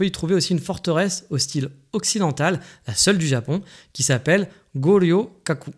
y 0.00 0.10
trouver 0.10 0.34
aussi 0.34 0.52
une 0.52 0.58
forteresse 0.58 1.26
au 1.30 1.38
style 1.38 1.70
occidental, 1.92 2.60
la 2.86 2.94
seule 2.94 3.18
du 3.18 3.26
Japon, 3.26 3.62
qui 3.92 4.02
s'appelle 4.02 4.48
Goryo 4.76 5.38
Kaku. 5.44 5.70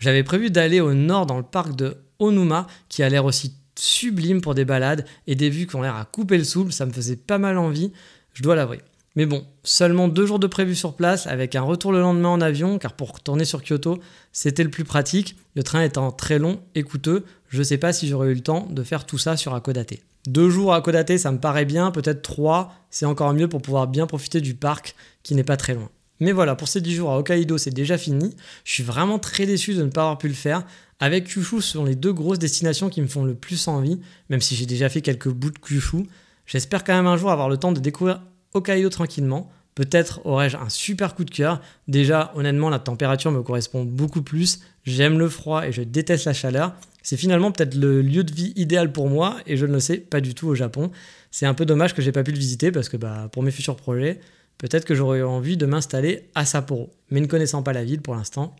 J'avais 0.00 0.24
prévu 0.24 0.50
d'aller 0.50 0.80
au 0.80 0.94
nord 0.94 1.26
dans 1.26 1.36
le 1.36 1.44
parc 1.44 1.76
de 1.76 1.96
Onuma, 2.18 2.66
qui 2.88 3.02
a 3.02 3.08
l'air 3.08 3.24
aussi 3.24 3.54
sublime 3.76 4.40
pour 4.40 4.54
des 4.54 4.64
balades 4.64 5.06
et 5.26 5.36
des 5.36 5.50
vues 5.50 5.66
qui 5.66 5.76
ont 5.76 5.82
l'air 5.82 5.94
à 5.94 6.04
couper 6.04 6.38
le 6.38 6.44
souffle. 6.44 6.72
Ça 6.72 6.86
me 6.86 6.92
faisait 6.92 7.16
pas 7.16 7.38
mal 7.38 7.58
envie, 7.58 7.92
je 8.32 8.42
dois 8.42 8.56
l'avouer. 8.56 8.80
Mais 9.18 9.26
bon, 9.26 9.44
seulement 9.64 10.06
deux 10.06 10.26
jours 10.26 10.38
de 10.38 10.46
prévu 10.46 10.76
sur 10.76 10.94
place, 10.94 11.26
avec 11.26 11.56
un 11.56 11.62
retour 11.62 11.90
le 11.90 11.98
lendemain 11.98 12.28
en 12.28 12.40
avion, 12.40 12.78
car 12.78 12.92
pour 12.92 13.14
retourner 13.14 13.44
sur 13.44 13.64
Kyoto, 13.64 13.98
c'était 14.30 14.62
le 14.62 14.70
plus 14.70 14.84
pratique, 14.84 15.34
le 15.56 15.64
train 15.64 15.82
étant 15.82 16.12
très 16.12 16.38
long 16.38 16.60
et 16.76 16.84
coûteux, 16.84 17.24
je 17.48 17.64
sais 17.64 17.78
pas 17.78 17.92
si 17.92 18.06
j'aurais 18.06 18.28
eu 18.28 18.34
le 18.34 18.42
temps 18.42 18.68
de 18.70 18.80
faire 18.84 19.06
tout 19.06 19.18
ça 19.18 19.36
sur 19.36 19.56
Akodate. 19.56 19.94
Deux 20.28 20.50
jours 20.50 20.72
à 20.72 20.76
Akodate, 20.76 21.18
ça 21.18 21.32
me 21.32 21.40
paraît 21.40 21.64
bien, 21.64 21.90
peut-être 21.90 22.22
trois, 22.22 22.72
c'est 22.90 23.06
encore 23.06 23.34
mieux 23.34 23.48
pour 23.48 23.60
pouvoir 23.60 23.88
bien 23.88 24.06
profiter 24.06 24.40
du 24.40 24.54
parc 24.54 24.94
qui 25.24 25.34
n'est 25.34 25.42
pas 25.42 25.56
très 25.56 25.74
loin. 25.74 25.90
Mais 26.20 26.30
voilà, 26.30 26.54
pour 26.54 26.68
ces 26.68 26.80
10 26.80 26.94
jours 26.94 27.10
à 27.10 27.18
Hokkaido, 27.18 27.58
c'est 27.58 27.74
déjà 27.74 27.98
fini. 27.98 28.36
Je 28.62 28.70
suis 28.70 28.84
vraiment 28.84 29.18
très 29.18 29.46
déçu 29.46 29.74
de 29.74 29.82
ne 29.82 29.90
pas 29.90 30.02
avoir 30.02 30.18
pu 30.18 30.28
le 30.28 30.34
faire. 30.34 30.64
Avec 31.00 31.24
Kyushu, 31.24 31.60
ce 31.60 31.72
sont 31.72 31.84
les 31.84 31.96
deux 31.96 32.12
grosses 32.12 32.38
destinations 32.38 32.88
qui 32.88 33.02
me 33.02 33.08
font 33.08 33.24
le 33.24 33.34
plus 33.34 33.66
envie, 33.66 33.98
même 34.30 34.40
si 34.40 34.54
j'ai 34.54 34.66
déjà 34.66 34.88
fait 34.88 35.00
quelques 35.00 35.28
bouts 35.28 35.50
de 35.50 35.58
Kyushu. 35.58 36.06
J'espère 36.46 36.84
quand 36.84 36.94
même 36.94 37.08
un 37.08 37.16
jour 37.16 37.32
avoir 37.32 37.48
le 37.48 37.56
temps 37.56 37.72
de 37.72 37.80
découvrir 37.80 38.20
Hokkaido 38.54 38.88
tranquillement. 38.88 39.50
Peut-être 39.74 40.20
aurais-je 40.26 40.56
un 40.56 40.68
super 40.68 41.14
coup 41.14 41.24
de 41.24 41.30
cœur. 41.30 41.60
Déjà, 41.86 42.32
honnêtement, 42.34 42.68
la 42.68 42.80
température 42.80 43.30
me 43.30 43.42
correspond 43.42 43.84
beaucoup 43.84 44.22
plus. 44.22 44.60
J'aime 44.84 45.18
le 45.18 45.28
froid 45.28 45.66
et 45.66 45.72
je 45.72 45.82
déteste 45.82 46.24
la 46.24 46.32
chaleur. 46.32 46.74
C'est 47.02 47.16
finalement 47.16 47.52
peut-être 47.52 47.76
le 47.76 48.02
lieu 48.02 48.24
de 48.24 48.32
vie 48.32 48.52
idéal 48.56 48.92
pour 48.92 49.08
moi 49.08 49.36
et 49.46 49.56
je 49.56 49.66
ne 49.66 49.72
le 49.74 49.80
sais 49.80 49.98
pas 49.98 50.20
du 50.20 50.34
tout 50.34 50.48
au 50.48 50.54
Japon. 50.54 50.90
C'est 51.30 51.46
un 51.46 51.54
peu 51.54 51.64
dommage 51.64 51.94
que 51.94 52.02
j'ai 52.02 52.12
pas 52.12 52.24
pu 52.24 52.32
le 52.32 52.38
visiter 52.38 52.72
parce 52.72 52.88
que 52.88 52.96
bah, 52.96 53.28
pour 53.32 53.42
mes 53.42 53.50
futurs 53.50 53.76
projets, 53.76 54.20
peut-être 54.58 54.84
que 54.84 54.94
j'aurais 54.94 55.22
envie 55.22 55.56
de 55.56 55.64
m'installer 55.64 56.28
à 56.34 56.44
Sapporo. 56.44 56.90
Mais 57.10 57.20
ne 57.20 57.26
connaissant 57.26 57.62
pas 57.62 57.72
la 57.72 57.84
ville 57.84 58.02
pour 58.02 58.16
l'instant, 58.16 58.56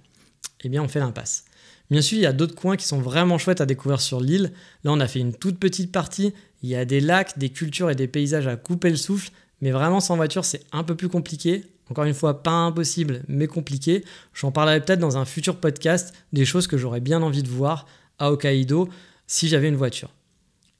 eh 0.62 0.68
bien 0.68 0.82
on 0.82 0.88
fait 0.88 1.00
l'impasse. 1.00 1.44
Bien 1.90 2.02
sûr, 2.02 2.18
il 2.18 2.22
y 2.22 2.26
a 2.26 2.32
d'autres 2.32 2.54
coins 2.54 2.76
qui 2.76 2.86
sont 2.86 3.00
vraiment 3.00 3.38
chouettes 3.38 3.60
à 3.60 3.66
découvrir 3.66 4.00
sur 4.00 4.20
l'île. 4.20 4.52
Là, 4.84 4.92
on 4.92 5.00
a 5.00 5.08
fait 5.08 5.20
une 5.20 5.34
toute 5.34 5.58
petite 5.58 5.90
partie. 5.90 6.34
Il 6.62 6.68
y 6.68 6.76
a 6.76 6.84
des 6.84 7.00
lacs, 7.00 7.38
des 7.38 7.48
cultures 7.48 7.90
et 7.90 7.94
des 7.94 8.08
paysages 8.08 8.46
à 8.46 8.56
couper 8.56 8.90
le 8.90 8.96
souffle. 8.96 9.30
Mais 9.60 9.70
vraiment, 9.70 10.00
sans 10.00 10.16
voiture, 10.16 10.44
c'est 10.44 10.62
un 10.72 10.84
peu 10.84 10.94
plus 10.94 11.08
compliqué. 11.08 11.64
Encore 11.90 12.04
une 12.04 12.14
fois, 12.14 12.42
pas 12.42 12.50
impossible, 12.50 13.22
mais 13.28 13.46
compliqué. 13.46 14.04
J'en 14.34 14.52
parlerai 14.52 14.80
peut-être 14.80 15.00
dans 15.00 15.16
un 15.16 15.24
futur 15.24 15.56
podcast 15.56 16.14
des 16.32 16.44
choses 16.44 16.66
que 16.66 16.76
j'aurais 16.76 17.00
bien 17.00 17.22
envie 17.22 17.42
de 17.42 17.48
voir 17.48 17.86
à 18.18 18.30
Hokkaido 18.30 18.88
si 19.26 19.48
j'avais 19.48 19.68
une 19.68 19.76
voiture. 19.76 20.10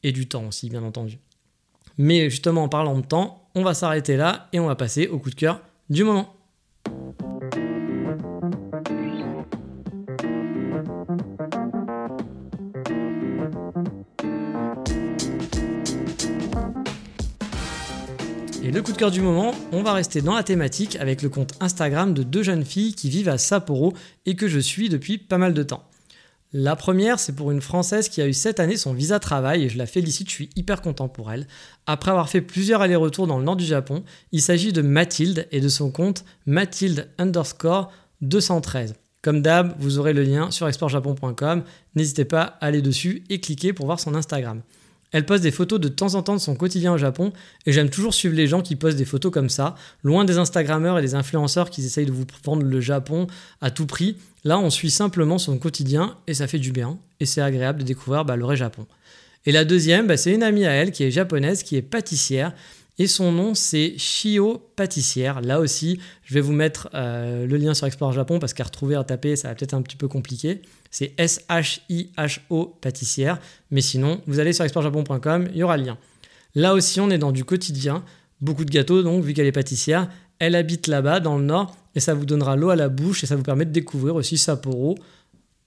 Et 0.02 0.12
du 0.12 0.28
temps 0.28 0.46
aussi, 0.46 0.68
bien 0.70 0.82
entendu. 0.82 1.18
Mais 1.96 2.30
justement, 2.30 2.64
en 2.64 2.68
parlant 2.68 2.96
de 2.96 3.04
temps, 3.04 3.48
on 3.54 3.64
va 3.64 3.74
s'arrêter 3.74 4.16
là 4.16 4.48
et 4.52 4.60
on 4.60 4.66
va 4.66 4.76
passer 4.76 5.08
au 5.08 5.18
coup 5.18 5.30
de 5.30 5.34
cœur 5.34 5.60
du 5.90 6.04
moment. 6.04 6.37
Le 18.78 18.84
coup 18.84 18.92
de 18.92 18.96
cœur 18.96 19.10
du 19.10 19.22
moment, 19.22 19.56
on 19.72 19.82
va 19.82 19.92
rester 19.92 20.22
dans 20.22 20.36
la 20.36 20.44
thématique 20.44 20.94
avec 21.00 21.22
le 21.22 21.28
compte 21.28 21.52
Instagram 21.58 22.14
de 22.14 22.22
deux 22.22 22.44
jeunes 22.44 22.64
filles 22.64 22.94
qui 22.94 23.10
vivent 23.10 23.28
à 23.28 23.36
Sapporo 23.36 23.92
et 24.24 24.36
que 24.36 24.46
je 24.46 24.60
suis 24.60 24.88
depuis 24.88 25.18
pas 25.18 25.36
mal 25.36 25.52
de 25.52 25.64
temps. 25.64 25.82
La 26.52 26.76
première, 26.76 27.18
c'est 27.18 27.34
pour 27.34 27.50
une 27.50 27.60
Française 27.60 28.08
qui 28.08 28.22
a 28.22 28.28
eu 28.28 28.32
cette 28.32 28.60
année 28.60 28.76
son 28.76 28.92
visa 28.92 29.18
travail 29.18 29.64
et 29.64 29.68
je 29.68 29.78
la 29.78 29.86
félicite, 29.86 30.28
je 30.28 30.34
suis 30.34 30.50
hyper 30.54 30.80
content 30.80 31.08
pour 31.08 31.32
elle. 31.32 31.48
Après 31.86 32.12
avoir 32.12 32.28
fait 32.28 32.40
plusieurs 32.40 32.80
allers-retours 32.80 33.26
dans 33.26 33.38
le 33.38 33.44
nord 33.44 33.56
du 33.56 33.64
Japon, 33.64 34.04
il 34.30 34.42
s'agit 34.42 34.72
de 34.72 34.80
Mathilde 34.80 35.48
et 35.50 35.60
de 35.60 35.68
son 35.68 35.90
compte 35.90 36.24
Mathilde 36.46 37.08
underscore 37.18 37.90
213. 38.20 38.94
Comme 39.22 39.42
d'hab, 39.42 39.74
vous 39.80 39.98
aurez 39.98 40.12
le 40.12 40.22
lien 40.22 40.52
sur 40.52 40.68
exportjapon.com. 40.68 41.64
N'hésitez 41.96 42.24
pas 42.24 42.42
à 42.60 42.66
aller 42.66 42.80
dessus 42.80 43.24
et 43.28 43.40
cliquer 43.40 43.72
pour 43.72 43.86
voir 43.86 43.98
son 43.98 44.14
Instagram. 44.14 44.62
Elle 45.12 45.24
poste 45.24 45.42
des 45.42 45.50
photos 45.50 45.80
de 45.80 45.88
temps 45.88 46.14
en 46.14 46.22
temps 46.22 46.34
de 46.34 46.40
son 46.40 46.54
quotidien 46.54 46.92
au 46.92 46.98
Japon 46.98 47.32
et 47.66 47.72
j'aime 47.72 47.88
toujours 47.88 48.12
suivre 48.12 48.34
les 48.34 48.46
gens 48.46 48.60
qui 48.60 48.76
postent 48.76 48.98
des 48.98 49.04
photos 49.04 49.32
comme 49.32 49.48
ça, 49.48 49.74
loin 50.02 50.24
des 50.24 50.38
Instagrammeurs 50.38 50.98
et 50.98 51.02
des 51.02 51.14
influenceurs 51.14 51.70
qui 51.70 51.84
essayent 51.84 52.06
de 52.06 52.12
vous 52.12 52.26
vendre 52.44 52.62
le 52.62 52.80
Japon 52.80 53.26
à 53.60 53.70
tout 53.70 53.86
prix. 53.86 54.16
Là, 54.44 54.58
on 54.58 54.70
suit 54.70 54.90
simplement 54.90 55.38
son 55.38 55.58
quotidien 55.58 56.16
et 56.26 56.34
ça 56.34 56.46
fait 56.46 56.58
du 56.58 56.72
bien 56.72 56.98
et 57.20 57.26
c'est 57.26 57.40
agréable 57.40 57.80
de 57.80 57.84
découvrir 57.84 58.24
bah, 58.24 58.36
le 58.36 58.42
vrai 58.42 58.56
Japon. 58.56 58.86
Et 59.46 59.52
la 59.52 59.64
deuxième, 59.64 60.06
bah, 60.06 60.16
c'est 60.16 60.34
une 60.34 60.42
amie 60.42 60.66
à 60.66 60.72
elle 60.72 60.92
qui 60.92 61.04
est 61.04 61.10
japonaise, 61.10 61.62
qui 61.62 61.76
est 61.76 61.82
pâtissière 61.82 62.52
et 62.98 63.06
son 63.06 63.32
nom 63.32 63.54
c'est 63.54 63.96
Shio 63.98 64.70
Pâtissière. 64.76 65.40
Là 65.40 65.60
aussi, 65.60 65.98
je 66.24 66.34
vais 66.34 66.40
vous 66.40 66.52
mettre 66.52 66.88
euh, 66.94 67.46
le 67.46 67.56
lien 67.56 67.74
sur 67.74 67.86
Explorer 67.86 68.14
Japon 68.14 68.38
parce 68.38 68.54
qu'à 68.54 68.64
retrouver, 68.64 68.96
à 68.96 69.04
taper, 69.04 69.36
ça 69.36 69.48
va 69.48 69.54
peut-être 69.54 69.74
un 69.74 69.82
petit 69.82 69.96
peu 69.96 70.08
compliqué. 70.08 70.62
C'est 70.90 71.14
S-H-I-H-O 71.18 72.76
Pâtissière. 72.80 73.38
Mais 73.70 73.80
sinon, 73.80 74.20
vous 74.26 74.40
allez 74.40 74.52
sur 74.52 74.64
explorejapon.com, 74.64 75.48
il 75.52 75.58
y 75.58 75.62
aura 75.62 75.76
le 75.76 75.84
lien. 75.84 75.98
Là 76.54 76.74
aussi, 76.74 77.00
on 77.00 77.10
est 77.10 77.18
dans 77.18 77.32
du 77.32 77.44
quotidien. 77.44 78.02
Beaucoup 78.40 78.64
de 78.64 78.70
gâteaux, 78.70 79.02
donc, 79.02 79.24
vu 79.24 79.34
qu'elle 79.34 79.46
est 79.46 79.52
pâtissière. 79.52 80.08
Elle 80.38 80.54
habite 80.54 80.86
là-bas, 80.86 81.20
dans 81.20 81.36
le 81.36 81.44
nord, 81.44 81.76
et 81.94 82.00
ça 82.00 82.14
vous 82.14 82.24
donnera 82.24 82.56
l'eau 82.56 82.70
à 82.70 82.76
la 82.76 82.88
bouche 82.88 83.24
et 83.24 83.26
ça 83.26 83.36
vous 83.36 83.42
permet 83.42 83.64
de 83.64 83.72
découvrir 83.72 84.14
aussi 84.14 84.38
Sapporo. 84.38 84.96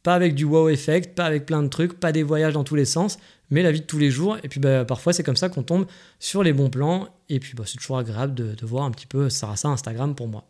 Pas 0.04 0.16
avec 0.16 0.36
du 0.36 0.46
wow 0.46 0.70
effect, 0.70 1.16
pas 1.16 1.26
avec 1.26 1.46
plein 1.46 1.62
de 1.62 1.68
trucs, 1.68 2.00
pas 2.00 2.12
des 2.12 2.24
voyages 2.24 2.54
dans 2.54 2.64
tous 2.64 2.76
les 2.76 2.86
sens, 2.86 3.20
mais 3.52 3.62
la 3.62 3.72
vie 3.72 3.82
de 3.82 3.86
tous 3.86 4.00
les 4.00 4.10
jours. 4.10 4.38
Et 4.44 4.48
puis 4.48 4.60
bah, 4.60 4.86
parfois, 4.86 5.14
c'est 5.14 5.24
comme 5.24 5.36
ça 5.36 5.50
qu'on 5.50 5.64
tombe 5.64 5.86
sur 6.20 6.44
les 6.44 6.54
bons 6.54 6.70
plans. 6.70 7.08
Et 7.30 7.40
puis 7.40 7.54
bah, 7.56 7.64
c'est 7.66 7.78
toujours 7.78 7.98
agréable 7.98 8.34
de, 8.34 8.56
de, 8.56 8.66
voir 8.66 8.86
un 8.86 8.92
petit 8.92 9.08
peu 9.08 9.30
ça 9.30 9.54
Instagram 9.64 10.16
pour 10.16 10.28
moi. 10.28 10.46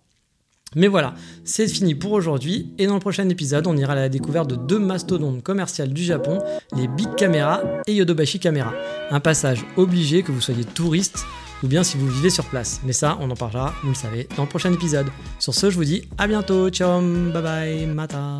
Mais 0.76 0.88
voilà, 0.88 1.16
c'est 1.44 1.68
fini 1.68 1.96
pour 1.96 2.14
aujourd'hui. 2.14 2.74
Et 2.78 2.88
dans 2.88 2.94
le 2.94 3.02
prochain 3.02 3.28
épisode, 3.28 3.68
on 3.68 3.76
ira 3.76 3.92
à 3.92 3.96
la 3.96 4.10
découverte 4.10 4.50
de 4.50 4.56
deux 4.56 4.80
mastodontes 4.80 5.44
commerciales 5.44 5.92
du 5.92 6.04
Japon, 6.04 6.40
les 6.78 6.88
Big 6.88 7.14
Camera 7.16 7.62
et 7.88 7.94
Yodobashi 7.94 8.40
Camera. 8.40 8.74
Un 9.10 9.20
passage 9.20 9.66
obligé 9.76 10.24
que 10.24 10.32
vous 10.32 10.40
soyez 10.40 10.64
touriste 10.64 11.26
ou 11.64 11.68
bien 11.68 11.84
si 11.84 11.98
vous 11.98 12.08
vivez 12.08 12.30
sur 12.30 12.46
place. 12.46 12.80
Mais 12.86 12.94
ça, 12.94 13.18
on 13.20 13.30
en 13.30 13.36
parlera, 13.36 13.74
vous 13.84 13.90
le 13.90 13.96
savez, 13.96 14.28
dans 14.38 14.44
le 14.44 14.50
prochain 14.50 14.72
épisode. 14.72 15.08
Sur 15.40 15.54
ce, 15.54 15.70
je 15.70 15.76
vous 15.76 15.86
dis 15.86 16.08
à 16.18 16.28
bientôt. 16.28 16.70
Ciao, 16.70 17.02
bye 17.02 17.42
bye, 17.42 17.86
mata. 17.88 18.40